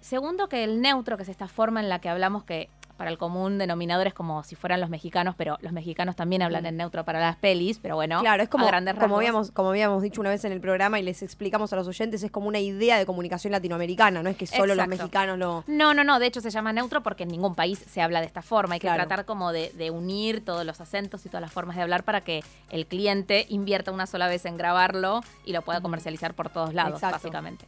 Segundo, 0.00 0.48
que 0.48 0.62
el 0.62 0.82
neutro, 0.82 1.16
que 1.16 1.24
es 1.24 1.28
esta 1.28 1.48
forma 1.48 1.80
en 1.80 1.88
la 1.88 1.98
que 2.00 2.08
hablamos 2.08 2.44
que 2.44 2.68
para 2.96 3.10
el 3.10 3.18
común 3.18 3.58
denominador 3.58 4.06
es 4.06 4.14
como 4.14 4.42
si 4.42 4.54
fueran 4.56 4.80
los 4.80 4.90
mexicanos, 4.90 5.34
pero 5.36 5.58
los 5.60 5.72
mexicanos 5.72 6.16
también 6.16 6.42
hablan 6.42 6.66
en 6.66 6.76
neutro 6.76 7.04
para 7.04 7.20
las 7.20 7.36
pelis, 7.36 7.78
pero 7.80 7.94
bueno, 7.94 8.20
Claro, 8.20 8.42
es 8.42 8.48
como, 8.48 8.66
grandes 8.66 8.94
como, 8.94 9.16
habíamos, 9.16 9.50
como 9.50 9.70
habíamos 9.70 10.02
dicho 10.02 10.20
una 10.20 10.30
vez 10.30 10.44
en 10.44 10.52
el 10.52 10.60
programa 10.60 10.98
y 10.98 11.02
les 11.02 11.22
explicamos 11.22 11.72
a 11.72 11.76
los 11.76 11.86
oyentes, 11.88 12.22
es 12.22 12.30
como 12.30 12.48
una 12.48 12.58
idea 12.58 12.98
de 12.98 13.06
comunicación 13.06 13.52
latinoamericana, 13.52 14.22
no 14.22 14.30
es 14.30 14.36
que 14.36 14.46
solo 14.46 14.74
los 14.74 14.88
mexicanos 14.88 15.38
lo... 15.38 15.64
No, 15.66 15.94
no, 15.94 16.04
no, 16.04 16.18
de 16.18 16.26
hecho 16.26 16.40
se 16.40 16.50
llama 16.50 16.72
neutro 16.72 17.02
porque 17.02 17.24
en 17.24 17.30
ningún 17.30 17.54
país 17.54 17.84
se 17.86 18.02
habla 18.02 18.20
de 18.20 18.26
esta 18.26 18.42
forma. 18.42 18.74
Hay 18.74 18.80
que 18.80 18.88
tratar 18.88 19.24
como 19.24 19.52
de, 19.52 19.70
de 19.72 19.90
unir 19.90 20.44
todos 20.44 20.64
los 20.64 20.80
acentos 20.80 21.24
y 21.26 21.28
todas 21.28 21.42
las 21.42 21.52
formas 21.52 21.76
de 21.76 21.82
hablar 21.82 22.02
para 22.02 22.20
que 22.20 22.42
el 22.70 22.86
cliente 22.86 23.46
invierta 23.48 23.92
una 23.92 24.06
sola 24.06 24.28
vez 24.28 24.44
en 24.44 24.56
grabarlo 24.56 25.20
y 25.44 25.52
lo 25.52 25.62
pueda 25.62 25.80
comercializar 25.80 26.34
por 26.34 26.50
todos 26.50 26.74
lados, 26.74 26.94
Exacto. 26.94 27.16
básicamente. 27.16 27.66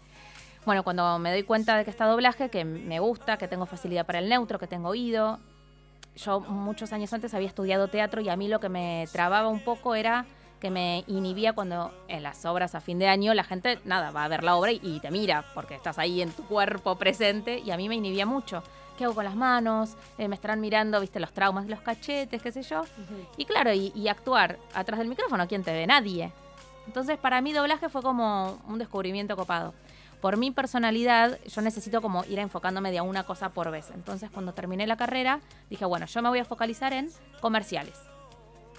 Bueno, 0.69 0.83
cuando 0.83 1.19
me 1.19 1.31
doy 1.31 1.45
cuenta 1.45 1.79
de 1.79 1.85
que 1.87 1.91
está 1.91 2.05
doblaje, 2.05 2.51
que 2.51 2.63
me 2.63 3.01
gusta, 3.01 3.39
que 3.39 3.49
tengo 3.49 3.65
facilidad 3.65 4.05
para 4.05 4.19
el 4.19 4.29
neutro, 4.29 4.59
que 4.59 4.67
tengo 4.67 4.91
oído. 4.91 5.39
Yo 6.15 6.41
muchos 6.41 6.93
años 6.93 7.11
antes 7.15 7.33
había 7.33 7.49
estudiado 7.49 7.89
teatro 7.89 8.21
y 8.21 8.29
a 8.29 8.37
mí 8.37 8.49
lo 8.49 8.61
que 8.61 8.69
me 8.69 9.09
trababa 9.11 9.49
un 9.49 9.65
poco 9.65 9.95
era 9.95 10.27
que 10.61 10.69
me 10.71 11.05
inhibía 11.07 11.55
cuando 11.55 11.91
en 12.09 12.23
las 12.23 12.45
obras 12.45 12.75
a 12.75 12.83
fin 12.83 12.99
de 12.99 13.09
año 13.09 13.33
la 13.33 13.45
gente, 13.45 13.79
nada, 13.87 14.11
va 14.11 14.25
a 14.25 14.29
ver 14.29 14.45
la 14.45 14.57
obra 14.57 14.71
y, 14.71 14.79
y 14.83 15.01
te 15.01 15.11
mira 15.11 15.47
porque 15.55 15.75
estás 15.75 15.99
ahí 15.99 16.21
en 16.21 16.33
tu 16.33 16.45
cuerpo 16.45 16.97
presente 16.97 17.61
y 17.61 17.71
a 17.71 17.79
mí 17.79 17.89
me 17.89 17.95
inhibía 17.95 18.27
mucho. 18.27 18.63
¿Qué 18.99 19.05
hago 19.05 19.15
con 19.15 19.25
las 19.25 19.37
manos? 19.37 19.97
Eh, 20.19 20.29
me 20.29 20.35
estarán 20.35 20.61
mirando, 20.61 21.01
viste, 21.01 21.19
los 21.19 21.33
traumas 21.33 21.65
de 21.65 21.71
los 21.71 21.81
cachetes, 21.81 22.43
qué 22.43 22.53
sé 22.53 22.61
yo. 22.61 22.83
Y 23.39 23.47
claro, 23.47 23.73
y, 23.73 23.91
y 23.95 24.09
actuar 24.09 24.59
atrás 24.75 24.99
del 24.99 25.09
micrófono, 25.09 25.49
¿quién 25.49 25.65
te 25.65 25.73
ve? 25.73 25.87
Nadie. 25.87 26.31
Entonces, 26.87 27.17
para 27.17 27.41
mí 27.41 27.55
doblaje 27.55 27.89
fue 27.89 28.03
como 28.03 28.59
un 28.69 28.79
descubrimiento 28.79 29.35
copado. 29.35 29.73
Por 30.21 30.37
mi 30.37 30.51
personalidad, 30.51 31.39
yo 31.47 31.63
necesito 31.63 32.03
como 32.03 32.25
ir 32.25 32.39
enfocándome 32.41 32.91
de 32.91 32.99
a 32.99 33.03
una 33.05 33.25
cosa 33.25 33.51
por 33.51 33.71
vez. 33.71 33.91
Entonces, 33.95 34.31
cuando 34.31 34.53
terminé 34.53 34.87
la 34.87 34.97
carrera, 34.97 35.41
dije, 35.71 35.85
bueno, 35.85 36.07
yo 36.07 36.23
me 36.23 36.29
voy 36.29 36.41
a 36.41 36.45
focalizar 36.45 36.93
en 36.93 37.09
comerciales. 37.41 37.95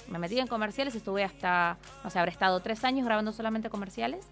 Me 0.10 0.20
metí 0.20 0.38
en 0.40 0.48
comerciales, 0.48 0.96
estuve 0.96 1.24
hasta, 1.24 1.78
no 2.04 2.10
sé, 2.10 2.20
habré 2.20 2.32
estado 2.32 2.60
tres 2.60 2.84
años 2.84 3.06
grabando 3.06 3.32
solamente 3.32 3.70
comerciales. 3.70 4.28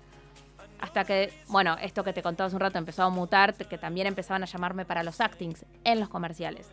Hasta 0.82 1.06
que, 1.06 1.34
bueno, 1.48 1.78
esto 1.82 2.04
que 2.04 2.14
te 2.14 2.22
contaba 2.22 2.48
hace 2.48 2.56
un 2.56 2.60
rato 2.62 2.78
empezó 2.78 3.04
a 3.04 3.10
mutar, 3.10 3.54
que 3.56 3.78
también 3.78 4.06
empezaban 4.08 4.44
a 4.44 4.46
llamarme 4.46 4.86
para 4.86 5.02
los 5.04 5.22
actings 5.22 5.66
en 5.84 6.00
los 6.00 6.10
comerciales. 6.10 6.68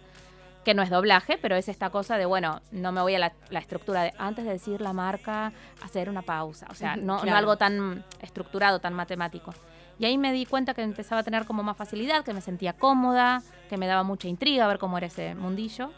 Que 0.64 0.74
no 0.74 0.82
es 0.82 0.90
doblaje, 0.90 1.38
pero 1.40 1.56
es 1.56 1.68
esta 1.68 1.90
cosa 1.90 2.16
de, 2.18 2.24
bueno, 2.26 2.60
no 2.70 2.90
me 2.92 3.02
voy 3.02 3.14
a 3.14 3.18
la, 3.18 3.32
la 3.50 3.58
estructura 3.60 4.02
de 4.02 4.12
antes 4.18 4.44
de 4.46 4.52
decir 4.52 4.80
la 4.80 4.92
marca, 4.94 5.52
hacer 5.82 6.08
una 6.10 6.22
pausa. 6.22 6.66
O 6.70 6.74
sea, 6.74 6.96
no, 6.96 7.16
no 7.16 7.22
Claro. 7.22 7.36
algo 7.38 7.56
tan 7.56 8.04
estructurado, 8.20 8.78
tan 8.80 8.94
matemático. 8.94 9.54
Y 9.98 10.06
ahí 10.06 10.18
me 10.18 10.32
di 10.32 10.46
cuenta 10.46 10.74
que 10.74 10.82
empezaba 10.82 11.20
a 11.20 11.24
tener 11.24 11.44
como 11.44 11.62
más 11.62 11.76
facilidad, 11.76 12.24
que 12.24 12.34
me 12.34 12.40
sentía 12.40 12.72
cómoda, 12.72 13.42
que 13.68 13.76
me 13.76 13.86
daba 13.86 14.02
mucha 14.02 14.28
intriga 14.28 14.66
ver 14.66 14.78
cómo 14.78 14.98
era 14.98 15.06
ese 15.06 15.34
mundillo. 15.34 15.90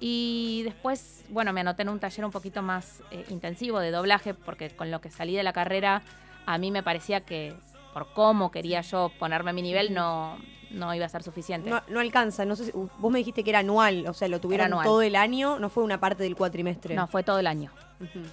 Y 0.00 0.62
después, 0.64 1.24
bueno, 1.28 1.52
me 1.52 1.60
anoté 1.60 1.82
en 1.82 1.88
un 1.88 1.98
taller 1.98 2.24
un 2.24 2.30
poquito 2.30 2.62
más 2.62 3.02
eh, 3.10 3.24
intensivo 3.30 3.80
de 3.80 3.90
doblaje, 3.90 4.34
porque 4.34 4.70
con 4.70 4.90
lo 4.90 5.00
que 5.00 5.10
salí 5.10 5.34
de 5.34 5.42
la 5.42 5.52
carrera, 5.52 6.02
a 6.46 6.58
mí 6.58 6.70
me 6.70 6.82
parecía 6.82 7.20
que 7.20 7.54
por 7.92 8.12
cómo 8.12 8.50
quería 8.50 8.80
yo 8.82 9.10
ponerme 9.18 9.50
a 9.50 9.52
mi 9.52 9.62
nivel, 9.62 9.92
no, 9.92 10.38
no 10.70 10.94
iba 10.94 11.06
a 11.06 11.08
ser 11.08 11.22
suficiente. 11.22 11.70
No, 11.70 11.82
no 11.88 12.00
alcanza, 12.00 12.44
no 12.44 12.54
sé 12.54 12.66
si, 12.66 12.72
vos 12.72 13.12
me 13.12 13.18
dijiste 13.18 13.42
que 13.42 13.50
era 13.50 13.60
anual, 13.60 14.06
o 14.06 14.14
sea, 14.14 14.28
lo 14.28 14.40
tuvieron 14.40 14.66
anual. 14.66 14.84
todo 14.84 15.02
el 15.02 15.16
año, 15.16 15.58
no 15.58 15.68
fue 15.68 15.82
una 15.82 15.98
parte 15.98 16.22
del 16.22 16.36
cuatrimestre. 16.36 16.94
No, 16.94 17.06
fue 17.06 17.22
todo 17.22 17.38
el 17.38 17.46
año. 17.46 17.72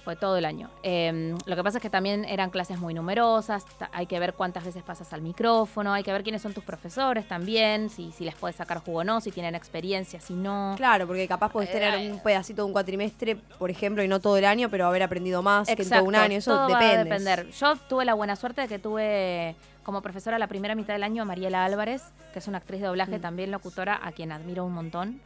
Fue 0.04 0.14
todo 0.16 0.36
el 0.36 0.44
año. 0.44 0.70
Eh, 0.82 1.34
lo 1.44 1.56
que 1.56 1.62
pasa 1.64 1.78
es 1.78 1.82
que 1.82 1.90
también 1.90 2.24
eran 2.24 2.50
clases 2.50 2.78
muy 2.78 2.94
numerosas, 2.94 3.64
hay 3.92 4.06
que 4.06 4.18
ver 4.20 4.34
cuántas 4.34 4.64
veces 4.64 4.82
pasas 4.84 5.12
al 5.12 5.22
micrófono, 5.22 5.92
hay 5.92 6.02
que 6.04 6.12
ver 6.12 6.22
quiénes 6.22 6.42
son 6.42 6.54
tus 6.54 6.62
profesores 6.64 7.26
también, 7.26 7.90
si, 7.90 8.12
si 8.12 8.24
les 8.24 8.34
puedes 8.36 8.56
sacar 8.56 8.78
jugo 8.78 8.98
o 9.00 9.04
no, 9.04 9.20
si 9.20 9.32
tienen 9.32 9.54
experiencia, 9.54 10.20
si 10.20 10.34
no. 10.34 10.74
Claro, 10.76 11.06
porque 11.06 11.26
capaz 11.26 11.50
podés 11.50 11.72
tener 11.72 11.94
Eh, 11.94 12.12
un 12.12 12.20
pedacito 12.20 12.62
de 12.62 12.66
un 12.66 12.72
cuatrimestre, 12.72 13.36
por 13.36 13.70
ejemplo, 13.70 14.02
y 14.04 14.08
no 14.08 14.20
todo 14.20 14.36
el 14.36 14.44
año, 14.44 14.68
pero 14.70 14.86
haber 14.86 15.02
aprendido 15.02 15.42
más 15.42 15.66
que 15.66 15.72
en 15.72 15.76
todo 15.78 15.84
Exacto, 15.84 16.04
un 16.04 16.14
año. 16.14 16.36
Eso 16.38 16.52
todo 16.52 16.68
va 16.70 16.78
a 16.78 16.82
depende. 16.82 17.04
depender. 17.10 17.50
Yo 17.50 17.76
tuve 17.88 18.04
la 18.04 18.14
buena 18.14 18.36
suerte 18.36 18.60
de 18.62 18.68
que 18.68 18.78
tuve 18.78 19.56
como 19.82 20.02
profesora 20.02 20.38
la 20.38 20.46
primera 20.48 20.74
mitad 20.74 20.94
del 20.94 21.02
año 21.04 21.22
a 21.22 21.24
Mariela 21.24 21.64
Álvarez, 21.64 22.02
que 22.32 22.38
es 22.40 22.48
una 22.48 22.58
actriz 22.58 22.80
de 22.80 22.86
doblaje, 22.88 23.18
Mm. 23.18 23.20
también 23.20 23.50
locutora, 23.50 23.98
a 24.02 24.12
quien 24.12 24.32
admiro 24.32 24.64
un 24.64 24.72
montón. 24.72 25.20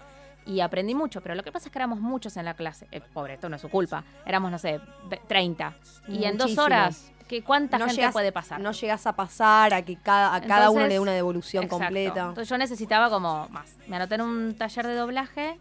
Y 0.51 0.61
aprendí 0.61 0.95
mucho, 0.95 1.21
pero 1.21 1.35
lo 1.35 1.43
que 1.45 1.53
pasa 1.53 1.69
es 1.69 1.73
que 1.73 1.79
éramos 1.79 2.01
muchos 2.01 2.37
en 2.37 2.45
la 2.45 2.55
clase. 2.55 2.89
Eh, 2.91 3.01
pobre, 3.01 3.35
esto 3.35 3.49
no 3.49 3.57
es 3.57 3.63
su 3.63 3.69
culpa. 3.69 4.03
Éramos, 4.27 4.51
no 4.51 4.59
sé, 4.59 4.81
ve- 5.09 5.21
30. 5.29 5.75
Y 6.09 6.25
en 6.25 6.37
dos 6.37 6.59
horas, 6.59 7.13
¿qué, 7.29 7.43
¿cuánta 7.45 7.79
No 7.79 7.85
gente 7.87 8.01
llegas- 8.01 8.13
puede 8.13 8.33
pasar? 8.33 8.61
No 8.61 8.73
llegás 8.73 9.07
a 9.07 9.13
pasar 9.15 9.73
a 9.75 9.83
que 9.83 9.97
cada, 9.97 10.35
a 10.35 10.41
cada 10.41 10.71
uno 10.71 10.83
le 10.83 10.95
dé 10.95 10.99
una 11.01 11.13
devolución 11.13 11.65
Exacto. 11.65 11.85
completa. 11.85 12.21
Entonces 12.21 12.49
yo 12.49 12.59
necesitaba 12.59 13.09
como 13.11 13.49
más. 13.51 13.77
Me 13.87 13.97
anoté 13.97 14.17
en 14.17 14.23
un 14.23 14.55
taller 14.57 14.87
de 14.89 14.95
doblaje 14.97 15.57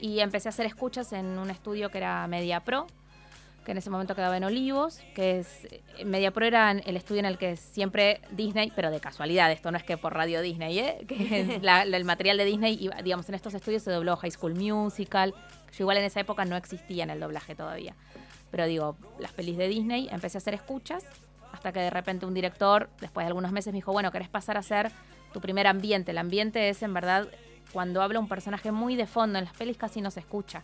y 0.00 0.20
empecé 0.20 0.48
a 0.48 0.50
hacer 0.50 0.66
escuchas 0.66 1.12
en 1.14 1.38
un 1.38 1.48
estudio 1.50 1.90
que 1.90 1.98
era 1.98 2.26
Media 2.26 2.60
Pro, 2.60 2.86
que 3.64 3.72
en 3.72 3.78
ese 3.78 3.90
momento 3.90 4.14
quedaba 4.14 4.36
en 4.36 4.44
Olivos, 4.44 5.00
que 5.14 5.38
es 5.40 5.64
eh, 5.98 6.04
Media 6.04 6.30
Pro 6.30 6.46
era 6.46 6.70
el 6.72 6.96
estudio 6.96 7.20
en 7.20 7.26
el 7.26 7.36
que 7.38 7.56
siempre 7.56 8.20
Disney, 8.30 8.72
pero 8.74 8.90
de 8.90 9.00
casualidad, 9.00 9.52
esto 9.52 9.70
no 9.70 9.76
es 9.76 9.84
que 9.84 9.96
por 9.98 10.14
radio 10.14 10.40
Disney, 10.40 10.78
¿eh? 10.78 11.04
que 11.08 11.58
la- 11.62 11.84
la- 11.84 11.96
el 11.96 12.04
material 12.04 12.36
de 12.38 12.44
Disney, 12.46 12.78
iba- 12.80 12.96
digamos, 13.02 13.28
en 13.28 13.34
estos 13.34 13.54
estudios 13.54 13.82
se 13.82 13.90
dobló 13.90 14.16
High 14.16 14.30
School 14.30 14.54
Musical, 14.54 15.34
yo 15.76 15.84
igual 15.84 15.98
en 15.98 16.04
esa 16.04 16.20
época 16.20 16.44
no 16.44 16.56
existía 16.56 17.04
en 17.04 17.10
el 17.10 17.20
doblaje 17.20 17.54
todavía. 17.54 17.94
Pero 18.50 18.66
digo, 18.66 18.96
las 19.20 19.32
pelis 19.32 19.56
de 19.56 19.68
Disney, 19.68 20.08
empecé 20.10 20.38
a 20.38 20.40
hacer 20.40 20.54
escuchas 20.54 21.04
hasta 21.52 21.72
que 21.72 21.80
de 21.80 21.90
repente 21.90 22.26
un 22.26 22.34
director, 22.34 22.88
después 23.00 23.24
de 23.24 23.28
algunos 23.28 23.52
meses, 23.52 23.72
me 23.72 23.76
dijo, 23.78 23.92
bueno, 23.92 24.10
¿querés 24.10 24.28
pasar 24.28 24.56
a 24.56 24.62
ser 24.62 24.90
tu 25.32 25.40
primer 25.40 25.66
ambiente? 25.66 26.10
El 26.12 26.18
ambiente 26.18 26.68
es 26.68 26.82
en 26.82 26.94
verdad 26.94 27.28
cuando 27.72 28.02
habla 28.02 28.18
un 28.18 28.26
personaje 28.28 28.72
muy 28.72 28.96
de 28.96 29.06
fondo, 29.06 29.38
en 29.38 29.44
las 29.44 29.54
pelis 29.54 29.76
casi 29.76 30.00
no 30.00 30.10
se 30.10 30.20
escucha. 30.20 30.62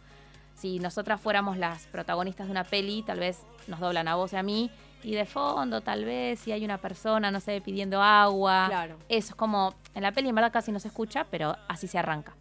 Si 0.56 0.78
nosotras 0.78 1.20
fuéramos 1.20 1.58
las 1.58 1.86
protagonistas 1.88 2.46
de 2.46 2.50
una 2.50 2.64
peli, 2.64 3.02
tal 3.02 3.20
vez 3.20 3.42
nos 3.68 3.78
doblan 3.78 4.08
a 4.08 4.14
vos 4.14 4.32
y 4.32 4.36
a 4.36 4.42
mí, 4.42 4.70
y 5.02 5.14
de 5.14 5.26
fondo 5.26 5.82
tal 5.82 6.06
vez 6.06 6.40
si 6.40 6.50
hay 6.50 6.64
una 6.64 6.78
persona, 6.78 7.30
no 7.30 7.40
sé, 7.40 7.60
pidiendo 7.60 8.02
agua. 8.02 8.64
Claro. 8.68 8.96
Eso 9.08 9.28
es 9.28 9.34
como, 9.34 9.74
en 9.94 10.02
la 10.02 10.12
peli 10.12 10.30
en 10.30 10.34
verdad 10.34 10.50
casi 10.50 10.72
no 10.72 10.80
se 10.80 10.88
escucha, 10.88 11.26
pero 11.30 11.56
así 11.68 11.86
se 11.86 11.98
arranca. 11.98 12.34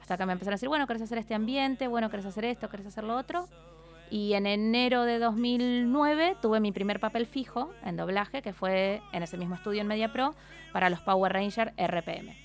Hasta 0.00 0.18
que 0.18 0.26
me 0.26 0.32
empezaron 0.32 0.54
a 0.54 0.56
decir, 0.56 0.68
bueno, 0.68 0.86
¿querés 0.88 1.02
hacer 1.02 1.16
este 1.16 1.32
ambiente? 1.34 1.86
Bueno, 1.86 2.10
¿querés 2.10 2.26
hacer 2.26 2.44
esto? 2.44 2.68
¿Querés 2.68 2.86
hacer 2.86 3.04
lo 3.04 3.16
otro? 3.16 3.48
Y 4.10 4.34
en 4.34 4.46
enero 4.46 5.04
de 5.04 5.20
2009 5.20 6.36
tuve 6.42 6.60
mi 6.60 6.72
primer 6.72 6.98
papel 6.98 7.26
fijo 7.26 7.70
en 7.84 7.96
doblaje, 7.96 8.42
que 8.42 8.52
fue 8.52 9.00
en 9.12 9.22
ese 9.22 9.38
mismo 9.38 9.54
estudio 9.54 9.80
en 9.80 9.86
Media 9.86 10.12
Pro, 10.12 10.34
para 10.72 10.90
los 10.90 11.00
Power 11.00 11.32
Ranger 11.32 11.72
RPM. 11.78 12.36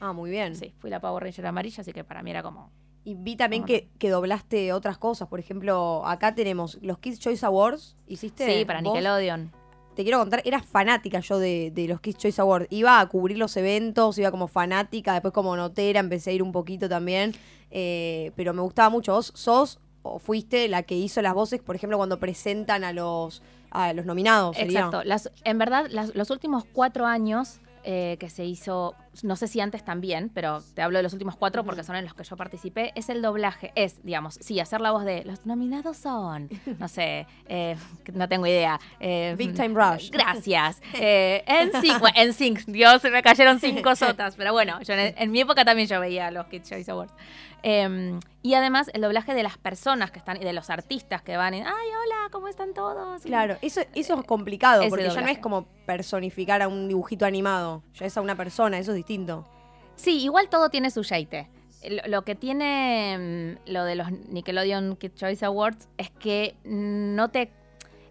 Ah, 0.00 0.12
muy 0.12 0.30
bien. 0.30 0.54
Sí, 0.54 0.72
fui 0.78 0.88
la 0.88 1.00
Power 1.00 1.24
Ranger 1.24 1.46
amarilla, 1.46 1.80
así 1.80 1.92
que 1.92 2.04
para 2.04 2.22
mí 2.22 2.30
era 2.30 2.42
como... 2.42 2.70
Y 3.08 3.14
vi 3.14 3.36
también 3.36 3.62
Ahora. 3.62 3.68
que, 3.74 3.88
que 4.00 4.10
doblaste 4.10 4.72
otras 4.72 4.98
cosas. 4.98 5.28
Por 5.28 5.38
ejemplo, 5.38 6.02
acá 6.04 6.34
tenemos 6.34 6.76
los 6.82 6.98
Kids 6.98 7.20
Choice 7.20 7.46
Awards. 7.46 7.96
¿Hiciste? 8.08 8.44
Sí, 8.58 8.64
para 8.64 8.80
vos? 8.82 8.92
Nickelodeon. 8.94 9.52
Te 9.94 10.02
quiero 10.02 10.18
contar, 10.18 10.42
era 10.44 10.60
fanática 10.60 11.20
yo 11.20 11.38
de, 11.38 11.70
de 11.72 11.86
los 11.86 12.00
Kids 12.00 12.18
Choice 12.18 12.40
Awards. 12.40 12.66
Iba 12.70 12.98
a 12.98 13.06
cubrir 13.08 13.38
los 13.38 13.56
eventos, 13.56 14.18
iba 14.18 14.32
como 14.32 14.48
fanática, 14.48 15.12
después 15.12 15.32
como 15.32 15.54
notera, 15.56 16.00
empecé 16.00 16.30
a 16.30 16.32
ir 16.34 16.42
un 16.42 16.50
poquito 16.50 16.88
también. 16.88 17.32
eh, 17.70 18.32
pero 18.34 18.52
me 18.52 18.60
gustaba 18.62 18.90
mucho. 18.90 19.12
¿Vos 19.12 19.30
sos 19.36 19.78
o 20.02 20.18
fuiste 20.18 20.66
la 20.68 20.82
que 20.82 20.96
hizo 20.96 21.22
las 21.22 21.32
voces, 21.34 21.60
por 21.62 21.76
ejemplo, 21.76 21.96
cuando 21.98 22.18
presentan 22.18 22.82
a 22.82 22.92
los, 22.92 23.40
a 23.70 23.92
los 23.92 24.04
nominados? 24.04 24.56
sería? 24.56 24.80
Exacto. 24.80 25.04
Las, 25.04 25.30
en 25.44 25.58
verdad, 25.58 25.86
las- 25.90 26.14
los 26.16 26.30
últimos 26.30 26.64
cuatro 26.72 27.06
años 27.06 27.60
eh, 27.84 28.16
que 28.18 28.28
se 28.30 28.44
hizo, 28.44 28.94
no 29.22 29.36
sé 29.36 29.48
si 29.48 29.60
antes 29.60 29.84
también, 29.84 30.30
pero 30.32 30.62
te 30.74 30.82
hablo 30.82 30.98
de 30.98 31.02
los 31.02 31.12
últimos 31.12 31.36
cuatro 31.36 31.64
porque 31.64 31.82
son 31.84 31.96
en 31.96 32.04
los 32.04 32.14
que 32.14 32.24
yo 32.24 32.36
participé, 32.36 32.92
es 32.94 33.08
el 33.08 33.22
doblaje. 33.22 33.72
Es, 33.74 34.02
digamos, 34.04 34.38
sí, 34.40 34.60
hacer 34.60 34.80
la 34.80 34.90
voz 34.90 35.04
de 35.04 35.24
los 35.24 35.46
nominados 35.46 35.96
son, 35.96 36.48
no 36.78 36.88
sé, 36.88 37.26
eh, 37.48 37.76
no 38.12 38.28
tengo 38.28 38.46
idea. 38.46 38.78
eh, 39.00 39.34
Big 39.38 39.54
Time 39.54 39.74
Rush. 39.74 40.10
Gracias. 40.12 40.80
Eh, 40.98 41.44
NSYNC, 41.72 42.00
bueno, 42.00 42.16
NSYNC, 42.26 42.64
Dios, 42.66 43.02
se 43.02 43.10
me 43.10 43.22
cayeron 43.22 43.60
cinco 43.60 43.94
sotas, 43.94 44.34
pero 44.36 44.52
bueno, 44.52 44.80
yo 44.82 44.94
en, 44.94 45.14
en 45.16 45.30
mi 45.30 45.40
época 45.40 45.64
también 45.64 45.86
yo 45.88 46.00
veía 46.00 46.30
los 46.30 46.46
Kids 46.46 46.68
Choice 46.70 46.90
Awards. 46.90 47.12
Eh, 47.62 48.18
y 48.42 48.54
además 48.54 48.90
el 48.94 49.00
doblaje 49.00 49.34
de 49.34 49.42
las 49.42 49.58
personas 49.58 50.10
que 50.12 50.18
están 50.20 50.36
y 50.36 50.44
de 50.44 50.52
los 50.52 50.70
artistas 50.70 51.20
que 51.22 51.36
van 51.36 51.54
y, 51.54 51.58
ay, 51.58 51.64
hola, 51.66 52.28
¿cómo 52.30 52.46
están 52.48 52.74
todos? 52.74 53.22
Claro, 53.22 53.56
eso, 53.60 53.80
eso 53.94 54.20
es 54.20 54.24
complicado, 54.26 54.84
porque 54.88 55.08
ya 55.10 55.20
no 55.20 55.28
es 55.28 55.38
como 55.38 55.66
personificar 55.84 56.62
a 56.62 56.68
un 56.68 56.86
dibujito 56.88 57.26
animado, 57.26 57.82
ya 57.94 58.06
es 58.06 58.16
a 58.16 58.20
una 58.20 58.36
persona, 58.36 58.78
eso 58.78 58.92
es 58.92 58.96
distinto. 58.96 59.05
Sí, 59.96 60.22
igual 60.22 60.48
todo 60.48 60.70
tiene 60.70 60.90
su 60.90 61.02
yeite. 61.02 61.48
Lo, 62.06 62.22
que 62.22 62.34
tiene 62.34 63.56
mm, 63.66 63.70
lo 63.70 63.84
de 63.84 63.94
los 63.94 64.10
Nickelodeon 64.10 64.96
Kid 64.96 65.12
Choice 65.14 65.44
Awards 65.44 65.88
es 65.98 66.10
que 66.10 66.56
no 66.64 67.30
te. 67.30 67.52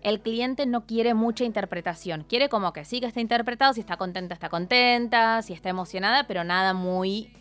el 0.02 0.22
cliente 0.22 0.66
no 0.66 0.86
quiere 0.86 1.14
mucha 1.14 1.44
interpretación. 1.44 2.26
Quiere 2.28 2.50
como 2.50 2.74
que 2.74 2.86
sí 2.86 3.00
que 3.00 3.08
esté 3.08 3.22
interpretado, 3.22 3.74
si 3.74 3.82
está 3.82 3.98
contenta, 3.98 4.34
está 4.34 4.50
contenta, 4.50 5.42
si 5.42 5.54
está 5.54 5.70
emocionada, 5.70 6.28
pero 6.28 6.44
nada 6.44 6.74
muy... 6.74 7.32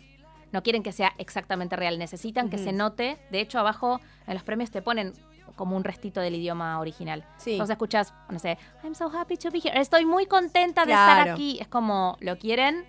No 0.51 0.63
quieren 0.63 0.83
que 0.83 0.93
sea 0.93 1.13
exactamente 1.17 1.75
real, 1.75 1.99
necesitan 1.99 2.49
que 2.49 2.57
se 2.57 2.71
note. 2.71 3.17
De 3.29 3.41
hecho, 3.41 3.59
abajo 3.59 3.99
en 4.25 4.35
los 4.35 4.43
premios 4.43 4.71
te 4.71 4.81
ponen 4.81 5.11
como 5.55 5.75
un 5.75 5.83
restito 5.83 6.21
del 6.21 6.35
idioma 6.35 6.79
original. 6.79 7.25
Sí. 7.37 7.53
Entonces 7.53 7.73
escuchas, 7.73 8.13
no 8.29 8.39
sé, 8.39 8.57
I'm 8.83 8.95
so 8.95 9.09
happy 9.09 9.37
to 9.37 9.51
be 9.51 9.59
here. 9.59 9.79
Estoy 9.79 10.05
muy 10.05 10.27
contenta 10.27 10.85
de 10.85 10.93
estar 10.93 11.29
aquí. 11.29 11.57
Es 11.59 11.67
como 11.67 12.17
lo 12.21 12.37
quieren 12.37 12.85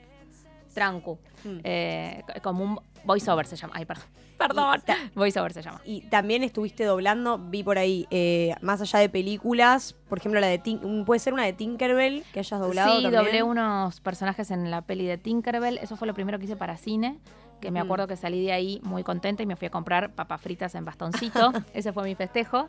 trancu. 0.77 1.19
Mm. 1.45 1.59
Eh, 1.65 2.23
como 2.43 2.63
un 2.63 2.79
voiceover 3.05 3.47
se 3.47 3.57
llama. 3.57 3.73
Ay, 3.77 3.85
perdón. 3.85 4.05
Perdón. 4.37 4.83
Voiceover 5.15 5.51
se 5.55 5.63
llama. 5.63 5.81
Y 5.87 6.03
también 6.11 6.43
estuviste 6.45 6.85
doblando, 6.85 7.39
vi 7.39 7.63
por 7.63 7.79
ahí, 7.79 8.07
eh, 8.11 8.55
más 8.61 8.83
allá 8.83 8.99
de 8.99 9.09
películas, 9.09 9.95
por 10.11 10.19
ejemplo, 10.19 10.39
la 10.41 10.47
de 10.49 10.59
Tin- 10.63 11.05
puede 11.07 11.21
ser 11.21 11.33
una 11.33 11.45
de 11.45 11.55
Tinkerbell 11.55 12.23
que 12.35 12.41
hayas 12.41 12.61
doblado 12.61 12.97
Sí, 12.99 13.03
también. 13.05 13.25
doblé 13.25 13.43
unos 13.43 13.99
personajes 14.03 14.51
en 14.51 14.71
la 14.71 14.83
peli 14.83 15.07
de 15.07 15.17
Tinkerbell. 15.17 15.79
Eso 15.79 15.97
fue 15.97 16.07
lo 16.07 16.13
primero 16.13 16.39
que 16.39 16.45
hice 16.45 16.55
para 16.57 16.77
cine. 16.77 17.19
Que 17.63 17.71
me 17.71 17.81
acuerdo 17.81 18.07
que 18.07 18.17
salí 18.17 18.45
de 18.45 18.53
ahí 18.53 18.79
muy 18.85 19.03
contenta 19.03 19.43
y 19.43 19.47
me 19.47 19.57
fui 19.57 19.69
a 19.69 19.71
comprar 19.71 20.13
papas 20.13 20.43
fritas 20.43 20.75
en 20.75 20.85
bastoncito. 20.85 21.53
Ese 21.73 21.95
fue 21.95 22.05
mi 22.05 22.15
festejo. 22.15 22.69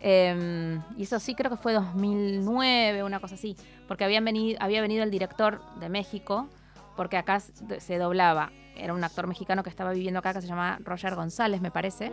Eh, 0.00 0.80
y 0.96 1.04
eso 1.04 1.20
sí 1.20 1.36
creo 1.36 1.48
que 1.52 1.56
fue 1.56 1.72
2009, 1.74 3.04
una 3.04 3.20
cosa 3.20 3.36
así. 3.36 3.56
Porque 3.86 4.02
habían 4.04 4.24
venido, 4.24 4.58
había 4.60 4.80
venido 4.80 5.04
el 5.04 5.12
director 5.12 5.60
de 5.78 5.88
México, 5.88 6.48
porque 6.96 7.16
acá 7.16 7.40
se 7.40 7.98
doblaba. 7.98 8.50
Era 8.76 8.92
un 8.92 9.04
actor 9.04 9.26
mexicano 9.26 9.62
que 9.62 9.70
estaba 9.70 9.92
viviendo 9.92 10.18
acá 10.18 10.32
que 10.34 10.40
se 10.40 10.46
llama 10.48 10.78
Roger 10.82 11.14
González, 11.14 11.60
me 11.60 11.70
parece. 11.70 12.10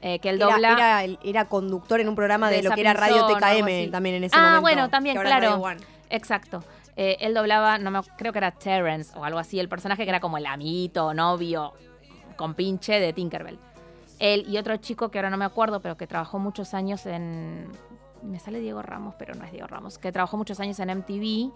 eh, 0.00 0.20
que 0.20 0.28
él 0.30 0.36
Mm. 0.38 0.42
Era, 0.42 0.52
dobla. 0.52 1.04
era, 1.24 1.44
conductor 1.46 1.98
en 2.00 2.08
un 2.08 2.14
programa 2.14 2.50
de, 2.50 2.58
De 2.58 2.62
lo 2.62 2.70
que 2.70 2.82
era 2.82 2.92
Radio 2.94 3.26
TKM 3.26 3.90
también 3.90 4.14
en 4.14 4.24
ese 4.24 4.36
Ah, 4.36 4.42
momento. 4.42 4.60
bueno, 4.60 4.88
también, 4.90 5.16
claro. 5.18 5.60
Exacto. 6.08 6.62
Eh, 6.96 7.16
él 7.20 7.34
doblaba, 7.34 7.78
no 7.78 7.90
me, 7.90 8.00
creo 8.16 8.32
que 8.32 8.38
era 8.38 8.52
Terrence 8.52 9.16
o 9.18 9.24
algo 9.24 9.38
así, 9.40 9.58
el 9.58 9.68
personaje 9.68 10.04
que 10.04 10.08
era 10.10 10.20
como 10.20 10.36
el 10.38 10.46
amiguito, 10.46 11.14
novio, 11.14 11.72
con 12.36 12.54
pinche 12.54 13.00
de 13.00 13.12
Tinkerbell. 13.12 13.58
Él 14.20 14.44
y 14.48 14.56
otro 14.58 14.76
chico 14.78 15.10
que 15.10 15.18
ahora 15.18 15.30
no 15.30 15.36
me 15.36 15.44
acuerdo, 15.44 15.80
pero 15.80 15.96
que 15.96 16.06
trabajó 16.06 16.38
muchos 16.38 16.74
años 16.74 17.04
en. 17.06 17.66
Me 18.22 18.38
sale 18.40 18.58
Diego 18.60 18.82
Ramos, 18.82 19.14
pero 19.18 19.34
no 19.34 19.44
es 19.44 19.50
Diego 19.52 19.66
Ramos. 19.68 19.98
Que 19.98 20.10
trabajó 20.12 20.36
muchos 20.36 20.58
años 20.60 20.78
en 20.80 20.90
MTV, 20.90 21.52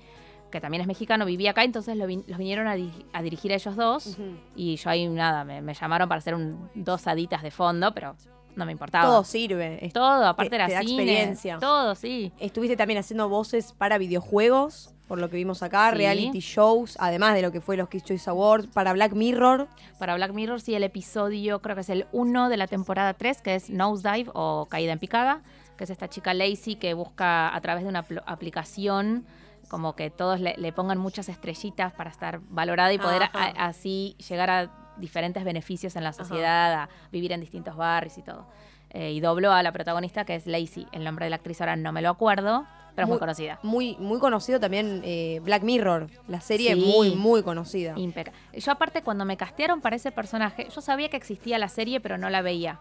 que 0.52 0.60
también 0.60 0.82
es 0.82 0.86
mexicano, 0.86 1.24
vivía 1.26 1.50
acá, 1.50 1.64
entonces 1.64 1.96
lo 1.96 2.06
los 2.06 2.38
vinieron 2.38 2.68
a, 2.68 2.74
di- 2.76 2.92
a 3.12 3.22
dirigir 3.22 3.50
a 3.50 3.56
ellos 3.56 3.74
dos. 3.74 4.16
Y 4.54 4.76
yo 4.76 4.88
ahí 4.90 5.08
nada, 5.08 5.42
me, 5.44 5.60
me 5.60 5.74
llamaron 5.74 6.08
para 6.08 6.20
hacer 6.20 6.36
un, 6.36 6.70
dos 6.76 7.08
haditas 7.08 7.42
de 7.42 7.50
fondo, 7.50 7.92
pero 7.92 8.14
no 8.54 8.64
me 8.66 8.70
importaba. 8.72 9.04
Todo 9.06 9.24
sirve. 9.24 9.90
Todo, 9.92 10.26
aparte 10.26 10.50
te- 10.50 10.56
era 10.56 10.66
te 10.68 10.74
da 10.74 10.80
cine, 10.82 11.02
experiencia. 11.02 11.58
Todo, 11.58 11.94
sí. 11.96 12.32
Estuviste 12.38 12.76
también 12.76 13.00
haciendo 13.00 13.28
voces 13.28 13.72
para 13.72 13.98
videojuegos, 13.98 14.94
por 15.08 15.18
lo 15.18 15.28
que 15.30 15.36
vimos 15.36 15.62
acá, 15.62 15.90
Sí. 15.90 15.96
reality 15.96 16.38
shows, 16.40 16.96
además 17.00 17.34
de 17.34 17.42
lo 17.42 17.50
que 17.50 17.60
fue 17.60 17.76
los 17.76 17.88
Kids 17.88 18.04
Choice 18.04 18.30
Awards, 18.30 18.66
para 18.68 18.92
Black 18.92 19.12
Mirror. 19.14 19.68
Para 19.98 20.14
Black 20.14 20.32
Mirror, 20.32 20.60
sí, 20.60 20.74
el 20.74 20.84
episodio 20.84 21.60
creo 21.60 21.74
que 21.74 21.80
es 21.82 21.88
el 21.90 22.06
1 22.12 22.48
de 22.48 22.56
la 22.56 22.66
temporada 22.66 23.14
3, 23.14 23.42
que 23.42 23.54
es 23.54 23.70
Nosedive 23.70 24.30
o 24.34 24.66
Caída 24.70 24.92
en 24.92 24.98
Picada, 24.98 25.42
que 25.76 25.84
es 25.84 25.90
esta 25.90 26.08
chica 26.08 26.32
Lacey 26.34 26.76
que 26.76 26.92
busca 26.94 27.54
a 27.54 27.60
través 27.62 27.82
de 27.84 27.88
una 27.90 28.06
apl- 28.06 28.22
aplicación 28.26 29.24
como 29.72 29.96
que 29.96 30.10
todos 30.10 30.38
le, 30.38 30.54
le 30.58 30.70
pongan 30.70 30.98
muchas 30.98 31.30
estrellitas 31.30 31.94
para 31.94 32.10
estar 32.10 32.40
valorada 32.50 32.92
y 32.92 32.98
poder 32.98 33.22
a- 33.24 33.66
así 33.66 34.14
llegar 34.28 34.50
a 34.50 34.70
diferentes 34.98 35.42
beneficios 35.44 35.96
en 35.96 36.04
la 36.04 36.12
sociedad, 36.12 36.74
a 36.74 36.88
vivir 37.10 37.32
en 37.32 37.40
distintos 37.40 37.74
barrios 37.74 38.18
y 38.18 38.22
todo. 38.22 38.46
Eh, 38.90 39.12
y 39.12 39.20
dobló 39.20 39.50
a 39.52 39.62
la 39.62 39.72
protagonista 39.72 40.26
que 40.26 40.34
es 40.34 40.46
Lacey. 40.46 40.86
El 40.92 41.04
nombre 41.04 41.24
de 41.24 41.30
la 41.30 41.36
actriz 41.36 41.58
ahora 41.62 41.76
no 41.76 41.90
me 41.92 42.02
lo 42.02 42.10
acuerdo, 42.10 42.66
pero 42.94 43.06
es 43.06 43.08
muy 43.08 43.18
conocida. 43.18 43.58
Muy, 43.62 43.96
muy 43.98 44.18
conocido 44.18 44.60
también 44.60 45.00
eh, 45.02 45.40
Black 45.42 45.62
Mirror, 45.62 46.10
la 46.28 46.42
serie 46.42 46.74
Sí. 46.74 46.80
muy, 46.94 47.14
muy 47.16 47.42
conocida. 47.42 47.94
Impecable. 47.96 48.38
Yo 48.52 48.70
aparte 48.70 49.00
cuando 49.02 49.24
me 49.24 49.38
castearon 49.38 49.80
para 49.80 49.96
ese 49.96 50.12
personaje, 50.12 50.68
yo 50.68 50.82
sabía 50.82 51.08
que 51.08 51.16
existía 51.16 51.56
la 51.58 51.70
serie, 51.70 52.00
pero 52.00 52.18
no 52.18 52.28
la 52.28 52.42
veía. 52.42 52.78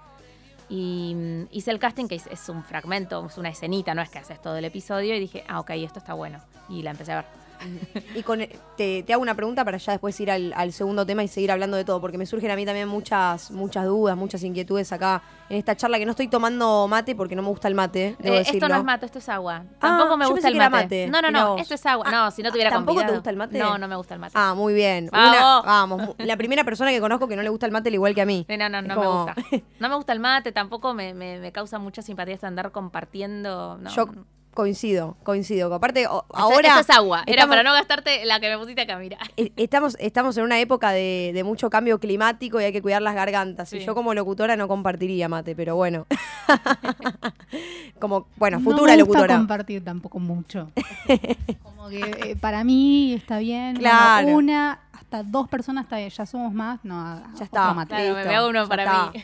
Y 0.72 1.14
mm, 1.14 1.48
hice 1.52 1.70
el 1.70 1.80
casting, 1.80 2.08
que 2.08 2.16
es, 2.16 2.28
es 2.28 2.48
un 2.48 2.64
fragmento, 2.64 3.26
es 3.28 3.38
una 3.38 3.50
escenita, 3.50 3.94
no 3.94 4.02
es 4.02 4.10
que 4.10 4.20
haces 4.20 4.42
todo 4.42 4.56
el 4.56 4.64
episodio, 4.64 5.14
y 5.14 5.20
dije, 5.20 5.44
ah, 5.50 5.60
ok, 5.60 5.72
esto 5.72 6.00
está 6.00 6.14
bueno. 6.14 6.40
Y 6.70 6.82
la 6.82 6.92
empecé 6.92 7.12
a 7.12 7.18
ver. 7.18 7.26
Y 8.16 8.24
con, 8.24 8.40
te, 8.78 9.04
te 9.04 9.14
hago 9.14 9.22
una 9.22 9.36
pregunta 9.36 9.64
para 9.64 9.78
ya 9.78 9.94
después 9.94 10.20
ir 10.20 10.30
al, 10.32 10.54
al 10.56 10.74
segundo 10.74 11.06
tema 11.06 11.24
y 11.24 11.28
seguir 11.28 11.52
hablando 11.52 11.78
de 11.78 11.86
todo, 11.86 12.02
porque 12.02 12.18
me 12.18 12.26
surgen 12.26 12.52
a 12.52 12.56
mí 12.56 12.66
también 12.66 12.88
muchas, 12.88 13.52
muchas 13.52 13.86
dudas, 13.86 14.18
muchas 14.18 14.44
inquietudes 14.44 14.92
acá 14.92 15.22
en 15.50 15.58
esta 15.58 15.76
charla, 15.76 15.98
que 16.00 16.06
no 16.06 16.12
estoy 16.12 16.28
tomando 16.28 16.88
mate 16.88 17.16
porque 17.16 17.36
no 17.36 17.42
me 17.42 17.50
gusta 17.50 17.68
el 17.68 17.76
mate. 17.76 18.16
Debo 18.20 18.36
Eh, 18.36 18.42
esto 18.42 18.54
decirlo. 18.54 18.70
no 18.70 18.76
es 18.80 18.84
mate, 18.84 19.06
esto 19.06 19.20
es 19.20 19.30
agua. 19.30 19.64
Ah, 19.76 19.80
Tampoco 19.80 20.18
me 20.18 20.26
yo 20.26 20.32
gusta 20.32 20.48
el 20.48 20.56
mate. 20.58 20.70
mate. 20.72 21.08
No, 21.10 21.22
no, 21.22 21.32
no, 21.32 21.58
esto 21.58 21.74
es 21.76 21.86
agua. 21.86 22.10
No, 22.12 22.32
si 22.32 22.42
no 22.44 22.52
tuviera 22.52 22.70
¿tampoco 22.70 23.06
te 23.06 23.12
gusta 23.12 23.30
el 23.30 23.38
mate? 23.38 23.58
No, 23.60 23.78
no 23.78 23.88
me 23.88 23.96
gusta 23.96 24.14
el 24.14 24.20
mate. 24.20 24.34
Ah, 24.36 24.54
muy 24.56 24.74
bien. 24.74 25.10
Vamos. 25.12 25.38
Una- 25.38 25.62
vamos. 25.62 26.16
La 26.20 26.38
primera 26.38 26.64
persona 26.64 26.92
que 26.92 27.00
conozco 27.00 27.28
que 27.28 27.36
no 27.36 27.42
le 27.42 27.50
gusta 27.50 27.66
el 27.66 27.72
mate 27.72 27.90
al 27.90 27.96
igual 27.96 28.14
que 28.16 28.22
a 28.22 28.26
mí. 28.26 28.46
No, 28.50 28.70
no, 28.70 28.82
no 28.82 28.96
como- 28.96 29.26
me 29.26 29.34
gusta. 29.34 29.60
No 29.80 29.90
me 29.90 29.96
gusta 29.96 30.14
el 30.14 30.20
mate, 30.20 30.52
tampoco 30.52 30.94
me, 30.94 31.14
me, 31.14 31.40
me 31.40 31.52
causa 31.52 31.80
mucha 31.80 32.02
simpatía 32.02 32.36
esto 32.36 32.46
de 32.46 32.50
andar 32.50 32.72
compartiendo. 32.72 33.78
No, 33.78 33.90
Yo. 33.90 34.06
Coincido, 34.54 35.18
coincido. 35.24 35.74
Aparte, 35.74 36.08
o- 36.08 36.24
Esto- 36.24 36.38
ahora. 36.38 36.80
Es 36.80 36.90
agua. 36.90 37.24
Era 37.26 37.32
estamos- 37.44 37.50
para 37.56 37.64
no 37.64 37.74
gastarte 37.74 38.26
la 38.26 38.40
que 38.40 38.50
me 38.50 38.58
pusiste 38.58 38.82
acá, 38.82 38.98
mira. 38.98 39.18
Eh, 39.38 39.52
Estamos, 39.56 39.96
estamos 40.00 40.38
en 40.38 40.44
una 40.44 40.60
época 40.60 40.92
de, 40.92 41.32
de 41.34 41.44
mucho 41.44 41.70
cambio 41.70 42.00
climático 42.00 42.60
y 42.60 42.66
hay 42.66 42.72
que 42.72 42.82
cuidar 42.82 43.02
las 43.02 43.16
gargantas. 43.16 43.72
Y 43.74 43.80
yo 43.80 43.96
como 43.96 44.14
locutora 44.14 44.56
no 44.56 44.68
compartiría 44.68 45.28
mate, 45.30 45.56
pero 45.56 45.76
bueno. 45.76 46.06
como, 48.00 48.28
bueno, 48.38 48.60
no 48.60 48.64
futura 48.64 48.96
me 48.96 49.02
gusta 49.04 49.20
locutora. 49.20 49.38
compartir 49.38 49.84
tampoco 49.84 50.20
mucho. 50.20 50.72
Como 51.64 51.90
que 51.90 52.00
eh, 52.32 52.36
para 52.40 52.64
mí 52.64 53.14
está 53.14 53.40
bien. 53.40 53.74
Bueno, 53.76 53.80
Claro. 53.90 54.28
una, 54.30 54.80
hasta 54.94 55.24
dos 55.24 55.48
personas 55.50 55.86
está 55.86 55.98
bien. 55.98 56.10
Ya 56.10 56.26
somos 56.26 56.54
más, 56.54 56.80
no, 56.84 57.22
Ya 57.38 57.46
está. 57.46 57.74
mate. 57.74 57.96
Claro, 57.96 58.14
me 58.16 58.24
veo 58.24 58.50
uno 58.50 58.68
para 58.68 58.84
está. 58.84 59.12
mí. 59.14 59.24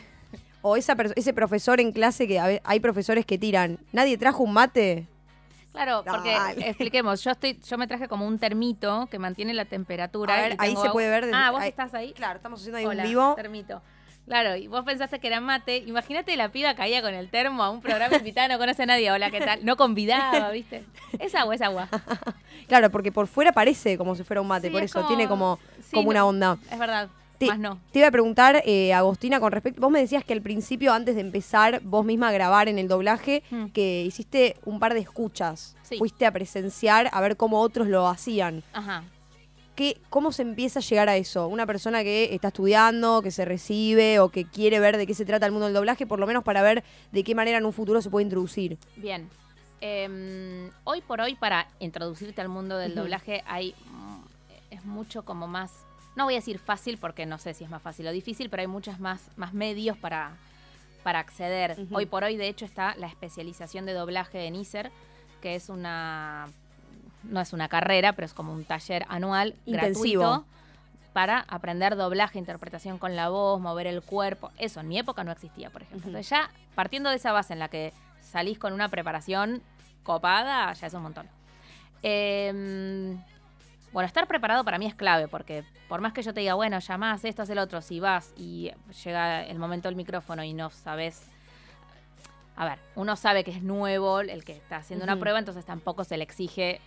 O 0.62 0.76
esa 0.76 0.96
ese 1.14 1.32
profesor 1.32 1.80
en 1.80 1.92
clase 1.92 2.26
que 2.26 2.40
hay 2.40 2.80
profesores 2.80 3.24
que 3.24 3.38
tiran, 3.38 3.78
¿nadie 3.92 4.18
trajo 4.18 4.42
un 4.42 4.52
mate? 4.52 5.06
Claro, 5.84 6.02
porque 6.04 6.32
Dale. 6.32 6.68
expliquemos, 6.70 7.22
yo 7.22 7.30
estoy, 7.30 7.58
yo 7.64 7.78
me 7.78 7.86
traje 7.86 8.08
como 8.08 8.26
un 8.26 8.38
termito 8.38 9.06
que 9.10 9.18
mantiene 9.18 9.54
la 9.54 9.64
temperatura. 9.64 10.34
A 10.34 10.40
ver, 10.42 10.56
ahí 10.58 10.72
se 10.72 10.78
agua- 10.78 10.92
puede 10.92 11.08
ver 11.10 11.26
desde- 11.26 11.36
Ah, 11.36 11.50
vos 11.52 11.60
ahí- 11.60 11.68
estás 11.68 11.94
ahí. 11.94 12.12
Claro, 12.12 12.36
estamos 12.36 12.60
haciendo 12.60 12.78
ahí 12.78 12.84
Hola, 12.86 13.02
un 13.04 13.08
vivo. 13.08 13.34
termito. 13.36 13.80
Claro, 14.26 14.56
y 14.56 14.66
vos 14.66 14.84
pensaste 14.84 15.20
que 15.20 15.26
era 15.28 15.40
mate. 15.40 15.78
Imagínate 15.78 16.36
la 16.36 16.50
piba 16.50 16.74
caía 16.74 17.00
con 17.00 17.14
el 17.14 17.30
termo 17.30 17.62
a 17.62 17.70
un 17.70 17.80
programa 17.80 18.16
invitada, 18.16 18.48
no 18.48 18.58
conoce 18.58 18.82
a 18.82 18.86
nadie. 18.86 19.10
Hola, 19.10 19.30
¿qué 19.30 19.40
tal? 19.40 19.64
No 19.64 19.76
convidaba, 19.76 20.50
¿viste? 20.52 20.84
Es 21.18 21.34
agua, 21.34 21.54
es 21.54 21.62
agua. 21.62 21.88
Claro, 22.66 22.90
porque 22.90 23.10
por 23.10 23.26
fuera 23.26 23.52
parece 23.52 23.96
como 23.96 24.14
si 24.14 24.24
fuera 24.24 24.40
un 24.42 24.48
mate, 24.48 24.66
Sí, 24.66 24.72
por 24.72 24.82
es 24.82 24.90
eso 24.90 24.98
como- 24.98 25.08
tiene 25.08 25.28
como, 25.28 25.58
sí, 25.82 25.94
como 25.94 26.10
una 26.10 26.26
onda. 26.26 26.58
Es 26.70 26.78
verdad, 26.78 27.08
Te, 27.38 27.46
más 27.46 27.58
no. 27.58 27.78
te 27.92 28.00
iba 28.00 28.08
a 28.08 28.10
preguntar, 28.10 28.62
eh, 28.66 28.92
Agostina, 28.92 29.38
con 29.40 29.52
respecto. 29.52 29.80
Vos 29.80 29.90
me 29.90 30.00
decías 30.00 30.24
que 30.24 30.32
al 30.32 30.42
principio, 30.42 30.92
antes 30.92 31.14
de 31.14 31.20
empezar 31.20 31.80
vos 31.84 32.04
misma 32.04 32.28
a 32.28 32.32
grabar 32.32 32.68
en 32.68 32.78
el 32.78 32.88
doblaje, 32.88 33.42
Mm. 33.50 33.66
que 33.66 34.02
hiciste 34.04 34.56
un 34.64 34.80
par 34.80 34.94
de 34.94 35.00
escuchas. 35.00 35.76
Sí. 35.82 35.98
Fuiste 35.98 36.26
a 36.26 36.32
presenciar 36.32 37.08
a 37.12 37.20
ver 37.20 37.36
cómo 37.36 37.60
otros 37.60 37.86
lo 37.88 38.08
hacían. 38.08 38.62
Ajá. 38.72 39.04
¿Qué, 39.76 40.00
¿Cómo 40.10 40.32
se 40.32 40.42
empieza 40.42 40.80
a 40.80 40.82
llegar 40.82 41.08
a 41.08 41.16
eso? 41.16 41.46
Una 41.46 41.64
persona 41.64 42.02
que 42.02 42.34
está 42.34 42.48
estudiando, 42.48 43.22
que 43.22 43.30
se 43.30 43.44
recibe 43.44 44.18
o 44.18 44.28
que 44.30 44.44
quiere 44.44 44.80
ver 44.80 44.96
de 44.96 45.06
qué 45.06 45.14
se 45.14 45.24
trata 45.24 45.46
el 45.46 45.52
mundo 45.52 45.66
del 45.66 45.74
doblaje, 45.74 46.04
por 46.04 46.18
lo 46.18 46.26
menos 46.26 46.42
para 46.42 46.62
ver 46.62 46.82
de 47.12 47.22
qué 47.22 47.36
manera 47.36 47.58
en 47.58 47.64
un 47.64 47.72
futuro 47.72 48.02
se 48.02 48.10
puede 48.10 48.24
introducir. 48.24 48.76
Bien. 48.96 49.28
Em, 49.80 50.70
hoy 50.82 51.00
por 51.02 51.20
hoy, 51.20 51.36
para 51.36 51.68
introducirte 51.78 52.40
al 52.40 52.48
mundo 52.48 52.76
del 52.76 52.96
doblaje, 52.96 53.44
hay 53.46 53.72
mm, 53.92 54.18
es 54.74 54.84
mucho 54.84 55.24
como 55.24 55.46
más. 55.46 55.70
No 56.18 56.24
voy 56.24 56.34
a 56.34 56.38
decir 56.38 56.58
fácil 56.58 56.98
porque 56.98 57.26
no 57.26 57.38
sé 57.38 57.54
si 57.54 57.62
es 57.62 57.70
más 57.70 57.80
fácil 57.80 58.08
o 58.08 58.10
difícil, 58.10 58.50
pero 58.50 58.62
hay 58.62 58.66
muchas 58.66 58.98
más, 58.98 59.30
más 59.36 59.54
medios 59.54 59.96
para, 59.96 60.32
para 61.04 61.20
acceder. 61.20 61.76
Hoy 61.92 62.06
por 62.06 62.24
hoy, 62.24 62.36
de 62.36 62.48
hecho, 62.48 62.64
está 62.64 62.96
la 62.96 63.06
especialización 63.06 63.86
de 63.86 63.92
doblaje 63.92 64.46
en 64.46 64.56
ISER, 64.56 64.90
que 65.40 65.54
es 65.54 65.68
una. 65.68 66.48
No 67.22 67.40
es 67.40 67.52
una 67.52 67.68
carrera, 67.68 68.14
pero 68.14 68.26
es 68.26 68.34
como 68.34 68.52
un 68.52 68.64
taller 68.64 69.06
anual 69.08 69.54
Intensivo. 69.64 70.22
gratuito 70.22 70.46
para 71.12 71.44
aprender 71.46 71.94
doblaje, 71.94 72.40
interpretación 72.40 72.98
con 72.98 73.14
la 73.14 73.28
voz, 73.28 73.60
mover 73.60 73.86
el 73.86 74.02
cuerpo. 74.02 74.50
Eso 74.58 74.80
en 74.80 74.88
mi 74.88 74.98
época 74.98 75.22
no 75.22 75.30
existía, 75.30 75.70
por 75.70 75.82
ejemplo. 75.82 76.08
Entonces 76.08 76.28
ya 76.28 76.50
partiendo 76.74 77.10
de 77.10 77.16
esa 77.16 77.30
base 77.30 77.52
en 77.52 77.60
la 77.60 77.68
que 77.68 77.92
salís 78.20 78.58
con 78.58 78.72
una 78.72 78.88
preparación 78.88 79.62
copada, 80.02 80.72
ya 80.72 80.88
es 80.88 80.94
un 80.94 81.02
montón. 81.02 81.28
Em, 82.02 83.22
bueno, 83.92 84.06
estar 84.06 84.26
preparado 84.26 84.64
para 84.64 84.78
mí 84.78 84.86
es 84.86 84.94
clave, 84.94 85.28
porque 85.28 85.64
por 85.88 86.00
más 86.00 86.12
que 86.12 86.22
yo 86.22 86.34
te 86.34 86.40
diga, 86.40 86.54
bueno, 86.54 86.78
llamás 86.78 87.24
esto, 87.24 87.42
haz 87.42 87.50
el 87.50 87.58
otro, 87.58 87.80
si 87.80 88.00
vas 88.00 88.32
y 88.36 88.70
llega 89.04 89.44
el 89.44 89.58
momento 89.58 89.88
del 89.88 89.96
micrófono 89.96 90.44
y 90.44 90.52
no 90.52 90.70
sabes. 90.70 91.30
A 92.56 92.64
ver, 92.64 92.78
uno 92.96 93.14
sabe 93.16 93.44
que 93.44 93.52
es 93.52 93.62
nuevo 93.62 94.20
el 94.20 94.44
que 94.44 94.52
está 94.52 94.76
haciendo 94.76 95.04
una 95.04 95.16
prueba, 95.16 95.38
entonces 95.38 95.64
tampoco 95.64 96.04
se 96.04 96.16
le 96.16 96.24
exige 96.24 96.80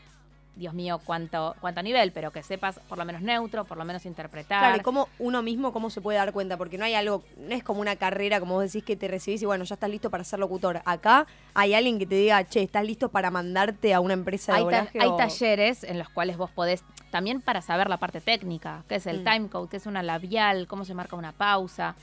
Dios 0.55 0.73
mío, 0.73 0.99
cuánto, 1.05 1.55
cuánto 1.61 1.81
nivel, 1.81 2.11
pero 2.11 2.31
que 2.31 2.43
sepas 2.43 2.79
por 2.89 2.97
lo 2.97 3.05
menos 3.05 3.21
neutro, 3.21 3.63
por 3.63 3.77
lo 3.77 3.85
menos 3.85 4.05
interpretar. 4.05 4.59
Claro, 4.59 4.77
y 4.77 4.81
cómo 4.81 5.07
uno 5.17 5.41
mismo, 5.41 5.71
cómo 5.71 5.89
se 5.89 6.01
puede 6.01 6.17
dar 6.17 6.33
cuenta, 6.33 6.57
porque 6.57 6.77
no 6.77 6.83
hay 6.83 6.93
algo, 6.93 7.23
no 7.37 7.55
es 7.55 7.63
como 7.63 7.79
una 7.79 7.95
carrera, 7.95 8.39
como 8.41 8.55
vos 8.55 8.63
decís, 8.65 8.83
que 8.83 8.97
te 8.97 9.07
recibís 9.07 9.41
y 9.41 9.45
bueno, 9.45 9.63
ya 9.63 9.75
estás 9.75 9.89
listo 9.89 10.09
para 10.09 10.23
ser 10.25 10.39
locutor. 10.39 10.81
Acá 10.83 11.25
hay 11.53 11.73
alguien 11.73 11.97
que 11.99 12.05
te 12.05 12.15
diga, 12.15 12.43
che, 12.43 12.61
¿estás 12.63 12.83
listo 12.83 13.07
para 13.09 13.31
mandarte 13.31 13.93
a 13.93 14.01
una 14.01 14.13
empresa 14.13 14.53
de 14.53 14.59
hay, 14.59 14.65
ta- 14.65 14.89
hay 14.99 15.15
talleres 15.15 15.83
en 15.85 15.97
los 15.97 16.09
cuales 16.09 16.35
vos 16.35 16.51
podés, 16.51 16.83
también 17.11 17.41
para 17.41 17.61
saber 17.61 17.89
la 17.89 17.97
parte 17.97 18.19
técnica, 18.19 18.83
qué 18.89 18.95
es 18.95 19.07
el 19.07 19.21
Mm. 19.21 19.23
timecode, 19.23 19.69
qué 19.69 19.77
es 19.77 19.85
una 19.85 20.03
labial, 20.03 20.67
cómo 20.67 20.83
se 20.83 20.93
marca 20.93 21.15
una 21.15 21.31
pausa. 21.31 21.95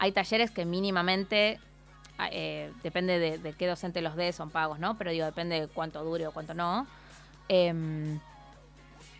Hay 0.00 0.10
talleres 0.10 0.50
que 0.50 0.64
mínimamente, 0.64 1.60
ah, 2.18 2.28
eh, 2.32 2.72
depende 2.82 3.20
de, 3.20 3.38
de 3.38 3.52
qué 3.52 3.68
docente 3.68 4.02
los 4.02 4.16
dé, 4.16 4.32
son 4.32 4.50
pagos, 4.50 4.80
¿no? 4.80 4.98
Pero 4.98 5.12
digo, 5.12 5.24
depende 5.24 5.60
de 5.60 5.68
cuánto 5.68 6.02
dure 6.02 6.26
o 6.26 6.32
cuánto 6.32 6.52
no. 6.54 6.86
Em, 7.52 8.18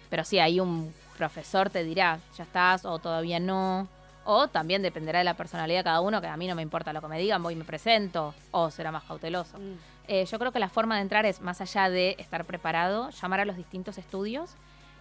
pero 0.09 0.25
sí, 0.25 0.39
ahí 0.39 0.59
un 0.59 0.91
profesor 1.19 1.69
te 1.69 1.85
dirá, 1.85 2.19
ya 2.35 2.45
estás 2.45 2.87
o 2.87 2.99
todavía 2.99 3.39
no. 3.39 3.89
O 4.25 4.49
también 4.49 4.81
dependerá 4.81 5.19
de 5.19 5.25
la 5.25 5.35
personalidad 5.35 5.81
de 5.81 5.85
cada 5.85 6.01
uno, 6.01 6.21
que 6.23 6.29
a 6.29 6.37
mí 6.39 6.47
no 6.47 6.55
me 6.55 6.63
importa 6.63 6.95
lo 6.95 7.03
que 7.03 7.09
me 7.09 7.19
digan, 7.19 7.43
voy 7.43 7.53
y 7.53 7.57
me 7.57 7.65
presento, 7.65 8.35
o 8.53 8.71
será 8.71 8.91
más 8.91 9.03
cauteloso. 9.05 9.59
Mm. 9.59 9.75
Eh, 10.09 10.25
yo 10.25 10.39
creo 10.39 10.51
que 10.51 10.61
la 10.61 10.71
forma 10.71 10.97
de 10.97 11.03
entrar 11.03 11.27
es, 11.27 11.43
más 11.43 11.61
allá 11.61 11.91
de 11.91 12.17
estar 12.19 12.47
preparado, 12.47 13.11
llamar 13.11 13.41
a 13.41 13.45
los 13.45 13.57
distintos 13.57 13.99
estudios 13.99 14.55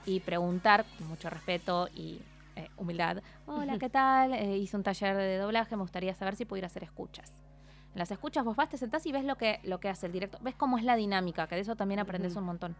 y 0.06 0.20
preguntar 0.20 0.84
con 0.98 1.08
mucho 1.08 1.30
respeto 1.30 1.88
y 1.96 2.20
eh, 2.58 2.70
humildad. 2.76 3.22
Hola, 3.46 3.78
¿qué 3.80 3.90
tal? 4.02 4.34
Eh, 4.34 4.58
hice 4.58 4.76
un 4.76 4.84
taller 4.84 5.16
de 5.16 5.38
doblaje, 5.38 5.76
me 5.78 5.84
gustaría 5.84 6.14
saber 6.16 6.36
si 6.36 6.44
pudiera 6.44 6.68
hacer 6.68 6.84
escuchas. 6.84 7.32
En 7.94 8.00
las 8.00 8.12
escuchas 8.12 8.44
vos 8.44 8.58
vas, 8.58 8.70
te 8.70 8.78
sentás 8.78 9.06
y 9.06 9.12
ves 9.14 9.24
lo 9.24 9.38
que, 9.38 9.60
lo 9.64 9.80
que 9.80 9.88
hace 9.88 10.08
el 10.08 10.12
director. 10.12 10.42
Ves 10.42 10.56
cómo 10.56 10.78
es 10.78 10.84
la 10.84 10.98
dinámica, 10.98 11.48
que 11.48 11.56
de 11.56 11.62
eso 11.62 11.78
también 11.78 12.00
aprendes 12.00 12.36
un 12.36 12.44
montón. 12.44 12.76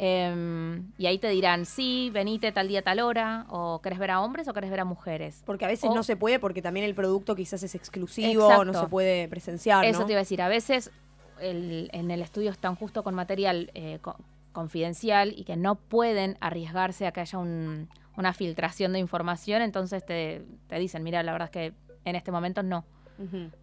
Em, 0.00 0.92
y 0.96 1.06
ahí 1.06 1.18
te 1.18 1.28
dirán, 1.28 1.66
sí, 1.66 2.08
venite 2.14 2.52
tal 2.52 2.68
día, 2.68 2.82
tal 2.82 3.00
hora, 3.00 3.46
o 3.50 3.80
querés 3.82 3.98
ver 3.98 4.12
a 4.12 4.20
hombres 4.20 4.46
o 4.46 4.52
querés 4.54 4.70
ver 4.70 4.78
a 4.78 4.84
mujeres. 4.84 5.42
Porque 5.44 5.64
a 5.64 5.68
veces 5.68 5.90
O- 5.90 5.94
no 5.94 6.04
se 6.04 6.16
puede, 6.16 6.38
porque 6.38 6.62
también 6.62 6.86
el 6.86 6.94
producto 6.94 7.34
quizás 7.34 7.64
es 7.64 7.74
exclusivo, 7.74 8.48
no 8.48 8.52
Exacto. 8.62 8.80
se 8.80 8.86
puede 8.88 9.26
presenciar, 9.26 9.84
Eso 9.84 10.00
¿no? 10.00 10.06
te 10.06 10.12
iba 10.12 10.20
a 10.20 10.22
decir, 10.22 10.40
a 10.40 10.46
veces 10.48 10.92
el- 11.40 11.90
en 11.92 12.12
el 12.12 12.22
estudio 12.22 12.50
están 12.52 12.76
justo 12.76 13.02
con 13.02 13.16
material 13.16 13.72
eh, 13.74 13.98
co- 14.00 14.16
confidencial 14.52 15.34
y 15.36 15.42
que 15.42 15.56
no 15.56 15.74
pueden 15.74 16.36
arriesgarse 16.40 17.06
a 17.08 17.10
que 17.12 17.20
haya 17.20 17.38
un- 17.38 17.88
una 18.16 18.32
filtración 18.32 18.92
de 18.92 19.00
información, 19.00 19.62
entonces 19.62 20.06
te, 20.06 20.44
te 20.68 20.78
dicen, 20.78 21.02
mira, 21.02 21.24
la 21.24 21.32
verdad 21.32 21.46
es 21.46 21.50
que 21.52 21.72
en 22.04 22.14
este 22.14 22.30
momento 22.30 22.62
no. 22.62 22.84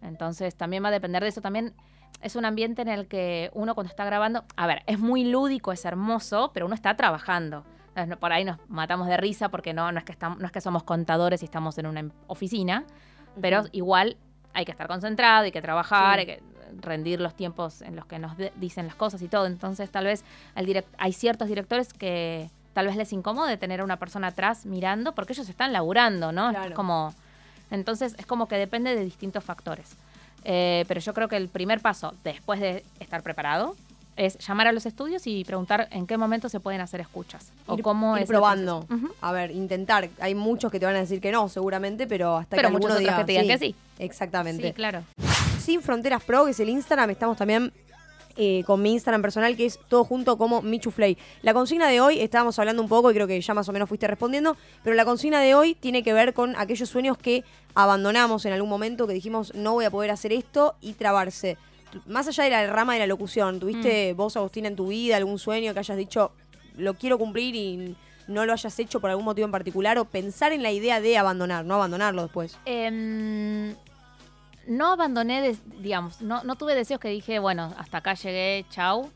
Entonces 0.02 0.54
también 0.54 0.84
va 0.84 0.88
a 0.88 0.92
depender 0.92 1.22
de 1.22 1.30
eso. 1.30 1.40
También 1.40 1.72
es 2.22 2.36
un 2.36 2.44
ambiente 2.44 2.82
en 2.82 2.88
el 2.88 3.06
que 3.06 3.50
uno 3.54 3.74
cuando 3.74 3.90
está 3.90 4.04
grabando, 4.04 4.44
a 4.56 4.66
ver, 4.66 4.82
es 4.86 4.98
muy 4.98 5.24
lúdico, 5.24 5.72
es 5.72 5.84
hermoso, 5.84 6.50
pero 6.54 6.66
uno 6.66 6.74
está 6.74 6.96
trabajando. 6.96 7.64
Por 8.20 8.32
ahí 8.32 8.44
nos 8.44 8.58
matamos 8.68 9.06
de 9.08 9.16
risa 9.16 9.48
porque 9.48 9.72
no, 9.72 9.90
no, 9.90 9.98
es, 9.98 10.04
que 10.04 10.12
estamos, 10.12 10.38
no 10.38 10.46
es 10.46 10.52
que 10.52 10.60
somos 10.60 10.82
contadores 10.82 11.40
y 11.42 11.46
estamos 11.46 11.78
en 11.78 11.86
una 11.86 12.00
em- 12.00 12.10
oficina, 12.26 12.84
pero 13.40 13.64
igual 13.72 14.16
hay 14.52 14.64
que 14.66 14.72
estar 14.72 14.86
concentrado, 14.86 15.44
hay 15.44 15.52
que 15.52 15.62
trabajar, 15.62 16.14
Sí. 16.14 16.20
hay 16.20 16.26
que 16.26 16.42
rendir 16.82 17.20
los 17.20 17.34
tiempos 17.34 17.80
en 17.80 17.96
los 17.96 18.04
que 18.06 18.18
nos 18.18 18.32
dicen 18.56 18.86
las 18.86 18.96
cosas 18.96 19.22
y 19.22 19.28
todo. 19.28 19.46
Entonces 19.46 19.88
tal 19.90 20.04
vez 20.04 20.24
el 20.56 20.66
direct- 20.66 20.86
hay 20.98 21.12
ciertos 21.14 21.48
directores 21.48 21.92
que 21.94 22.50
tal 22.74 22.86
vez 22.86 22.96
les 22.96 23.12
incomode 23.14 23.56
tener 23.56 23.80
a 23.80 23.84
una 23.84 23.98
persona 23.98 24.26
atrás 24.28 24.66
mirando 24.66 25.14
porque 25.14 25.32
ellos 25.32 25.48
están 25.48 25.72
laburando, 25.72 26.32
¿no? 26.32 26.50
Es 26.50 26.72
como, 26.72 27.14
entonces 27.70 28.14
es 28.18 28.26
como 28.26 28.46
que 28.48 28.56
depende 28.56 28.94
de 28.94 29.04
distintos 29.04 29.42
factores. 29.42 29.96
Eh, 30.48 30.84
pero 30.86 31.00
yo 31.00 31.12
creo 31.12 31.26
que 31.28 31.36
el 31.36 31.48
primer 31.48 31.80
paso, 31.80 32.14
después 32.22 32.60
de 32.60 32.84
estar 33.00 33.20
preparado, 33.22 33.74
es 34.16 34.38
llamar 34.38 34.68
a 34.68 34.72
los 34.72 34.86
estudios 34.86 35.26
y 35.26 35.44
preguntar 35.44 35.88
en 35.90 36.06
qué 36.06 36.16
momento 36.16 36.48
se 36.48 36.60
pueden 36.60 36.80
hacer 36.80 37.00
escuchas. 37.00 37.50
o 37.66 37.76
Ir- 37.76 37.82
cómo 37.82 38.16
ir 38.16 38.22
es 38.22 38.28
probando. 38.28 38.86
proceso. 38.86 39.06
Ujú. 39.08 39.14
A 39.20 39.32
ver, 39.32 39.50
intentar. 39.50 40.08
Hay 40.20 40.34
muchos 40.36 40.70
que 40.70 40.78
te 40.80 40.86
van 40.86 40.94
a 40.96 41.00
decir 41.00 41.20
que 41.20 41.32
no, 41.32 41.48
seguramente, 41.48 42.06
pero 42.06 42.36
hasta 42.36 42.56
Pero 42.56 42.68
que 42.68 42.72
muchos 42.74 42.90
alguno 42.92 42.94
otros 42.94 43.00
diga 43.00 43.16
que 43.18 43.24
te 43.24 43.32
digan 43.42 43.58
que 43.58 43.66
sí. 43.66 43.74
Exactamente. 43.98 44.68
Sí, 44.68 44.72
claro. 44.72 45.02
Sin 45.60 45.82
Fronteras 45.82 46.22
Pro, 46.22 46.44
que 46.44 46.52
es 46.52 46.60
el 46.60 46.68
Instagram, 46.68 47.10
estamos 47.10 47.36
también 47.36 47.72
eh, 48.36 48.62
con 48.66 48.82
mi 48.82 48.92
Instagram 48.92 49.22
personal, 49.22 49.56
que 49.56 49.66
es 49.66 49.78
todo 49.88 50.04
junto 50.04 50.36
como 50.38 50.62
Michuflay. 50.62 51.16
La 51.42 51.54
consigna 51.54 51.88
de 51.88 52.00
hoy, 52.00 52.20
estábamos 52.20 52.58
hablando 52.58 52.82
un 52.82 52.88
poco 52.88 53.10
y 53.10 53.14
creo 53.14 53.26
que 53.26 53.40
ya 53.40 53.54
más 53.54 53.68
o 53.68 53.72
menos 53.72 53.88
fuiste 53.88 54.06
respondiendo, 54.06 54.56
pero 54.82 54.94
la 54.94 55.04
consigna 55.04 55.40
de 55.40 55.54
hoy 55.54 55.74
tiene 55.74 56.02
que 56.02 56.12
ver 56.12 56.34
con 56.34 56.54
aquellos 56.56 56.88
sueños 56.88 57.16
que 57.18 57.44
abandonamos 57.74 58.44
en 58.44 58.52
algún 58.52 58.68
momento, 58.70 59.06
que 59.06 59.14
dijimos 59.14 59.54
no 59.54 59.72
voy 59.74 59.84
a 59.84 59.90
poder 59.90 60.10
hacer 60.10 60.32
esto 60.32 60.76
y 60.80 60.92
trabarse. 60.94 61.56
Más 62.06 62.26
allá 62.28 62.44
de 62.44 62.50
la 62.50 62.66
rama 62.66 62.94
de 62.94 62.98
la 63.00 63.06
locución, 63.06 63.58
¿tuviste 63.60 64.12
Mm. 64.12 64.16
vos, 64.16 64.36
Agustín, 64.36 64.66
en 64.66 64.76
tu 64.76 64.88
vida 64.88 65.16
algún 65.16 65.38
sueño 65.38 65.72
que 65.72 65.78
hayas 65.80 65.96
dicho 65.96 66.32
lo 66.76 66.94
quiero 66.94 67.16
cumplir 67.16 67.54
y 67.54 67.96
no 68.28 68.44
lo 68.44 68.52
hayas 68.52 68.78
hecho 68.78 69.00
por 69.00 69.08
algún 69.08 69.24
motivo 69.24 69.46
en 69.46 69.52
particular? 69.52 69.96
O 69.98 70.04
pensar 70.04 70.52
en 70.52 70.62
la 70.62 70.72
idea 70.72 71.00
de 71.00 71.16
abandonar, 71.16 71.64
no 71.64 71.76
abandonarlo 71.76 72.22
después. 72.22 72.58
Em, 72.66 73.74
no 74.66 74.92
abandoné, 74.92 75.40
des- 75.42 75.62
digamos, 75.80 76.20
no, 76.22 76.42
no 76.44 76.56
tuve 76.56 76.74
deseos 76.74 77.00
que 77.00 77.08
dije, 77.08 77.38
bueno, 77.38 77.74
hasta 77.78 77.98
acá 77.98 78.14
llegué, 78.14 78.64
chau. 78.70 79.10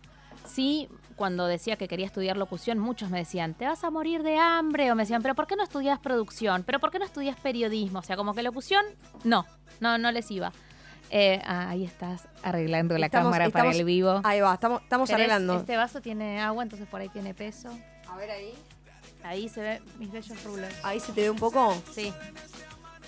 Sí, 0.46 0.88
cuando 1.16 1.46
decía 1.46 1.76
que 1.76 1.86
quería 1.86 2.06
estudiar 2.06 2.36
locución, 2.36 2.78
muchos 2.78 3.10
me 3.10 3.18
decían, 3.18 3.54
te 3.54 3.66
vas 3.66 3.84
a 3.84 3.90
morir 3.90 4.22
de 4.22 4.38
hambre. 4.38 4.90
O 4.90 4.94
me 4.94 5.02
decían, 5.02 5.22
pero 5.22 5.34
¿por 5.34 5.46
qué 5.46 5.54
no 5.56 5.62
estudias 5.62 5.98
producción? 5.98 6.62
¿Pero 6.64 6.80
por 6.80 6.90
qué 6.90 6.98
no 6.98 7.04
estudias 7.04 7.36
periodismo? 7.38 7.98
O 7.98 8.02
sea, 8.02 8.16
como 8.16 8.34
que 8.34 8.42
locución, 8.42 8.84
no, 9.24 9.44
no, 9.80 9.98
no 9.98 10.10
les 10.12 10.30
iba. 10.30 10.52
Eh, 11.10 11.42
ah, 11.44 11.68
ahí 11.70 11.84
estás 11.84 12.28
arreglando 12.42 12.96
la 12.96 13.06
Estamos- 13.06 13.26
cámara 13.32 13.50
para 13.50 13.64
estamos- 13.64 13.76
el 13.76 13.84
vivo. 13.84 14.20
Ahí 14.24 14.40
va, 14.40 14.54
estamos, 14.54 14.80
estamos 14.82 15.10
arreglando. 15.10 15.56
Este 15.56 15.76
vaso 15.76 16.00
tiene 16.00 16.40
agua, 16.40 16.62
entonces 16.62 16.86
por 16.88 17.00
ahí 17.00 17.08
tiene 17.08 17.34
peso. 17.34 17.68
A 18.08 18.16
ver 18.16 18.30
ahí. 18.30 18.54
Ahí 19.24 19.48
se 19.48 19.60
ve 19.60 19.82
mis 19.98 20.10
bellos 20.10 20.42
rulos. 20.44 20.70
Ahí 20.82 21.00
se 21.00 21.12
te 21.12 21.22
ve 21.22 21.30
un 21.30 21.36
poco. 21.36 21.74
Sí. 21.92 22.12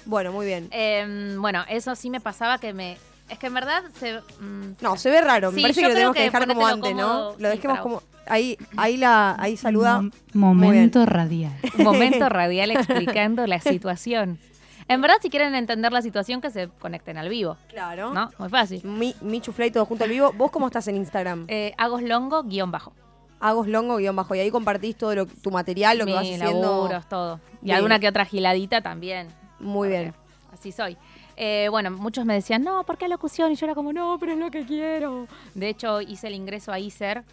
Bueno, 0.06 0.32
muy 0.32 0.46
bien. 0.46 0.68
Em, 0.70 1.40
bueno, 1.40 1.64
eso 1.68 1.94
sí 1.94 2.10
me 2.10 2.20
pasaba 2.20 2.58
que 2.58 2.72
me... 2.72 2.96
Es 3.28 3.38
que 3.38 3.46
en 3.46 3.54
verdad 3.54 3.82
se... 3.98 4.20
mm, 4.40 4.76
No, 4.80 4.96
se 4.96 5.10
ve 5.10 5.20
raro. 5.20 5.50
Me 5.52 5.56
Sí, 5.56 5.62
parece 5.62 5.80
yo 5.82 5.88
que 5.88 5.94
lo 5.94 5.94
creo 5.94 6.12
tenemos 6.12 6.14
que 6.14 6.18
que 6.20 6.24
dejar 6.24 6.46
como 6.48 6.60
ponételo 6.60 6.74
antes, 6.88 7.04
cómodo, 7.04 7.32
¿no? 7.32 7.38
Lo 7.38 7.50
sí, 7.50 7.56
dejemos 7.56 7.78
para 7.78 7.82
como. 7.82 8.02
Ahí, 8.26 8.56
ahí 8.76 8.96
la, 8.98 9.34
ahí 9.38 9.56
saluda. 9.56 10.00
Mom- 10.02 10.12
momento 10.34 11.06
radial. 11.06 11.52
momento 11.78 12.28
radial 12.28 12.70
explicando 12.72 13.46
la 13.46 13.60
situación. 13.60 14.38
En 14.88 15.00
verdad, 15.00 15.16
si 15.22 15.30
quieren 15.30 15.54
entender 15.54 15.92
la 15.92 16.02
situación, 16.02 16.40
que 16.40 16.50
se 16.50 16.68
conecten 16.68 17.16
al 17.16 17.28
vivo. 17.30 17.56
Claro. 17.68 18.12
¿No? 18.12 18.30
Muy 18.38 18.48
fácil. 18.48 18.82
Mi, 18.84 19.14
Michu 19.22 19.52
Flay 19.52 19.70
todo 19.70 19.86
junto 19.86 20.04
al 20.04 20.10
vivo. 20.10 20.32
¿Vos 20.34 20.50
cómo 20.50 20.66
estás 20.66 20.86
en 20.88 20.96
Instagram? 20.96 21.44
Eh, 21.48 21.72
Agos 21.78 22.02
Longo, 22.02 22.42
guion 22.42 22.70
bajo. 22.70 22.92
Agos 23.40 23.66
Longo 23.66 23.96
guion 23.96 24.14
bajo. 24.14 24.34
Y 24.34 24.40
ahí 24.40 24.50
compartís 24.50 24.96
todo 24.96 25.14
lo, 25.14 25.26
tu 25.26 25.50
material, 25.50 25.98
lo 25.98 26.04
que 26.06 26.12
vas 26.12 26.22
Mis 26.24 26.40
haciendo. 26.42 26.60
laburos, 26.60 27.08
todo. 27.08 27.40
Y 27.62 27.66
Bien. 27.66 27.76
alguna 27.76 27.98
que 27.98 28.08
otra 28.08 28.24
giladita 28.26 28.82
también. 28.82 29.28
Muy 29.62 29.88
porque 29.88 29.98
bien. 30.00 30.14
Así 30.52 30.70
soy. 30.70 30.98
Eh, 31.36 31.68
bueno, 31.70 31.90
muchos 31.90 32.26
me 32.26 32.34
decían, 32.34 32.62
no, 32.62 32.84
¿por 32.84 32.98
qué 32.98 33.08
locución? 33.08 33.50
Y 33.52 33.56
yo 33.56 33.64
era 33.64 33.74
como, 33.74 33.92
no, 33.92 34.18
pero 34.20 34.32
es 34.32 34.38
lo 34.38 34.50
que 34.50 34.66
quiero. 34.66 35.26
De 35.54 35.68
hecho, 35.68 36.00
hice 36.02 36.26
el 36.26 36.34
ingreso 36.34 36.72
a 36.72 36.78
ISER, 36.78 37.24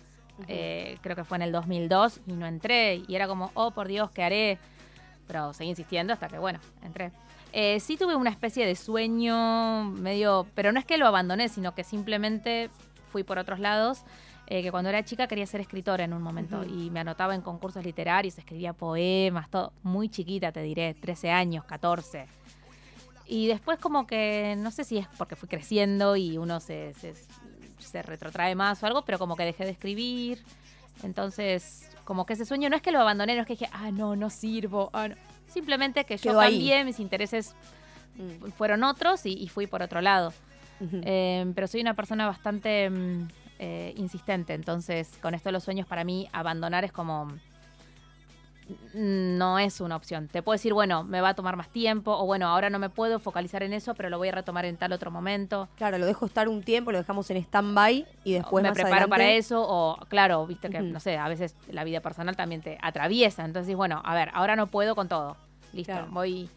eh, 0.48 0.98
creo 1.02 1.15
que 1.18 1.26
fue 1.26 1.38
en 1.38 1.42
el 1.44 1.52
2002, 1.52 2.22
y 2.28 2.34
no 2.34 2.46
entré. 2.46 3.04
Y 3.08 3.15
era 3.15 3.28
como, 3.28 3.52
oh, 3.56 3.72
por 3.72 3.88
Dios, 3.88 4.10
¿qué 4.12 4.24
haré? 4.24 4.58
Pero 5.28 5.54
seguí 5.54 5.70
insistiendo 5.70 6.13
hasta 6.13 6.30
que, 6.30 6.38
bueno, 6.38 6.60
entré. 6.82 7.12
Eh, 7.52 7.80
sí 7.80 7.98
tuve 7.98 8.15
una 8.15 8.30
especie 8.30 8.65
de 8.65 8.76
sueño 8.76 9.84
medio, 9.84 10.48
pero 10.56 10.72
no 10.72 10.80
es 10.80 10.86
que 10.86 10.98
lo 10.98 11.08
abandoné, 11.08 11.50
sino 11.50 11.74
que 11.74 11.84
simplemente 11.84 12.70
fui 13.12 13.24
por 13.24 13.38
otros 13.38 13.60
lados. 13.60 14.04
Eh, 14.50 14.62
que 14.64 14.72
cuando 14.72 14.90
era 14.90 15.04
chica 15.04 15.28
quería 15.28 15.46
ser 15.46 15.62
escritora 15.62 16.04
en 16.04 16.14
un 16.14 16.22
momento 16.22 16.64
y 16.66 16.90
me 16.90 17.00
anotaba 17.00 17.36
en 17.36 17.42
concursos 17.42 17.84
literarios, 17.86 18.38
escribía 18.38 18.74
poemas, 18.74 19.50
todo. 19.50 19.72
Muy 19.84 20.10
chiquita, 20.10 20.52
te 20.52 20.62
diré, 20.62 20.94
13 20.96 21.30
años, 21.32 21.64
14. 21.66 22.26
Y 23.28 23.48
después 23.48 23.78
como 23.80 24.08
que, 24.08 24.56
no 24.58 24.72
sé 24.72 24.84
si 24.84 24.98
es 24.98 25.08
porque 25.18 25.36
fui 25.36 25.48
creciendo 25.48 26.16
y 26.16 26.38
uno 26.38 26.60
se, 26.60 26.94
se, 26.96 27.14
se 27.78 28.02
retrotrae 28.02 28.56
más 28.56 28.82
o 28.82 28.88
algo, 28.88 29.04
pero 29.04 29.20
como 29.20 29.36
que 29.36 29.44
dejé 29.46 29.66
de 29.66 29.72
escribir. 29.72 30.44
Entonces, 31.04 31.90
como 32.04 32.26
que 32.26 32.34
ese 32.34 32.46
sueño 32.46 32.70
no 32.70 32.76
es 32.76 32.82
que 32.82 32.92
lo 32.92 33.00
abandoné, 33.00 33.36
no 33.36 33.42
es 33.42 33.48
que 33.48 33.54
dije, 33.54 33.70
ah, 33.72 33.92
no, 33.92 34.16
no 34.16 34.30
sirvo. 34.30 34.90
ah, 34.94 35.08
no. 35.10 35.16
Simplemente 35.48 36.06
que 36.06 36.18
yo 36.18 36.40
ahí. 36.40 36.54
cambié, 36.58 36.84
mis 36.86 37.00
intereses 37.00 37.56
Mm. 38.20 38.50
fueron 38.52 38.84
otros 38.84 39.26
y, 39.26 39.32
y 39.34 39.48
fui 39.48 39.66
por 39.68 39.82
otro 39.82 40.02
lado. 40.02 40.34
Eh, 40.82 41.46
pero 41.56 41.68
soy 41.68 41.82
una 41.82 41.94
persona 41.94 42.26
bastante 42.28 42.90
mm, 42.90 43.28
eh, 43.60 43.93
insistente, 43.98 44.54
entonces 44.54 45.12
con 45.22 45.34
esto 45.36 45.50
de 45.50 45.54
los 45.54 45.63
sueños 45.63 45.86
para 45.86 46.04
mí 46.04 46.28
abandonar 46.32 46.86
es 46.86 46.91
como 46.91 47.26
mm, 48.93 49.38
no 49.38 49.60
es 49.60 49.82
una 49.82 49.95
opción. 49.95 50.28
Te 50.28 50.41
puedo 50.41 50.54
decir, 50.56 50.74
bueno, 50.74 51.04
me 51.04 51.22
va 51.22 51.30
a 51.30 51.34
tomar 51.34 51.56
más 51.56 51.69
tiempo 51.69 52.12
o 52.15 52.26
bueno, 52.26 52.48
ahora 52.48 52.69
no 52.69 52.80
me 52.80 52.89
puedo 52.89 53.19
focalizar 53.19 53.63
en 53.63 53.74
eso, 53.74 53.95
pero 53.95 54.10
lo 54.10 54.17
voy 54.17 54.30
a 54.30 54.32
retomar 54.32 54.65
en 54.65 54.78
tal 54.78 54.91
otro 54.93 55.12
momento. 55.12 55.67
Claro, 55.76 55.98
lo 55.98 56.06
dejo 56.06 56.26
estar 56.26 56.48
un 56.48 56.63
tiempo, 56.63 56.91
lo 56.91 57.00
dejamos 57.00 57.30
en 57.32 57.38
stand-by 57.38 58.06
y 58.24 58.34
después 58.34 58.62
me 58.63 58.69
más 58.69 58.76
preparo 58.76 58.95
adelante- 58.95 59.10
para 59.10 59.32
eso 59.32 59.65
o 59.67 59.98
claro, 60.08 60.45
viste 60.45 60.69
que 60.69 60.82
no 60.82 61.00
sé, 61.00 61.17
a 61.17 61.28
veces 61.28 61.56
la 61.72 61.84
vida 61.84 62.00
personal 62.02 62.36
también 62.36 62.62
te 62.62 62.78
atraviesa, 62.82 63.43
entonces 63.45 63.76
bueno, 63.76 64.02
a 64.06 64.13
ver, 64.15 64.30
ahora 64.34 64.56
no 64.56 64.67
puedo 64.67 64.95
con 64.95 65.08
todo. 65.08 65.36
Listo, 65.74 65.93
Claro. 65.93 66.08
voy 66.12 66.50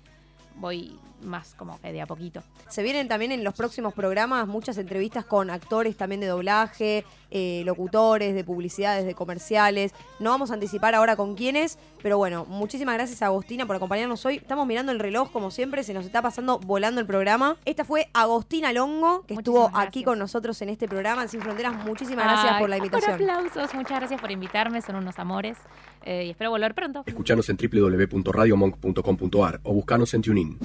voy 0.56 0.98
más 1.22 1.54
como 1.54 1.80
que 1.80 1.92
de 1.92 2.00
a 2.00 2.06
poquito. 2.06 2.42
Se 2.68 2.82
vienen 2.82 3.08
también 3.08 3.32
en 3.32 3.44
los 3.44 3.54
próximos 3.54 3.94
programas 3.94 4.46
muchas 4.46 4.78
entrevistas 4.78 5.24
con 5.24 5.50
actores 5.50 5.96
también 5.96 6.20
de 6.20 6.26
doblaje, 6.26 7.04
eh, 7.30 7.62
locutores, 7.64 8.34
de 8.34 8.44
publicidades, 8.44 9.06
de 9.06 9.14
comerciales. 9.14 9.92
No 10.20 10.30
vamos 10.30 10.50
a 10.50 10.54
anticipar 10.54 10.94
ahora 10.94 11.16
con 11.16 11.34
quiénes, 11.34 11.78
pero 12.02 12.18
bueno, 12.18 12.44
muchísimas 12.46 12.94
gracias 12.94 13.22
a 13.22 13.26
Agostina 13.26 13.66
por 13.66 13.76
acompañarnos 13.76 14.24
hoy. 14.26 14.36
Estamos 14.36 14.66
mirando 14.66 14.92
el 14.92 14.98
reloj 14.98 15.30
como 15.30 15.50
siempre, 15.50 15.82
se 15.82 15.94
nos 15.94 16.04
está 16.04 16.22
pasando 16.22 16.58
volando 16.58 17.00
el 17.00 17.06
programa. 17.06 17.56
Esta 17.64 17.84
fue 17.84 18.08
Agostina 18.12 18.72
Longo, 18.72 19.24
que 19.26 19.34
estuvo 19.34 19.70
aquí 19.74 20.04
con 20.04 20.18
nosotros 20.18 20.60
en 20.62 20.68
este 20.68 20.88
programa 20.88 21.22
en 21.22 21.28
Sin 21.28 21.40
Fronteras. 21.40 21.84
Muchísimas 21.84 22.24
gracias 22.24 22.52
Ay, 22.54 22.60
por 22.60 22.68
la 22.68 22.76
invitación. 22.76 23.18
Por 23.18 23.30
aplausos, 23.30 23.74
muchas 23.74 23.98
gracias 23.98 24.20
por 24.20 24.30
invitarme, 24.30 24.82
son 24.82 24.96
unos 24.96 25.18
amores 25.18 25.58
eh, 26.04 26.24
y 26.26 26.30
espero 26.30 26.50
volver 26.50 26.74
pronto. 26.74 27.02
Escuchanos 27.06 27.48
en 27.48 27.56
www.radiomonk.com.ar 27.56 29.60
o 29.62 29.72
buscanos 29.72 30.12
en 30.14 30.22
TuneIn. 30.22 30.58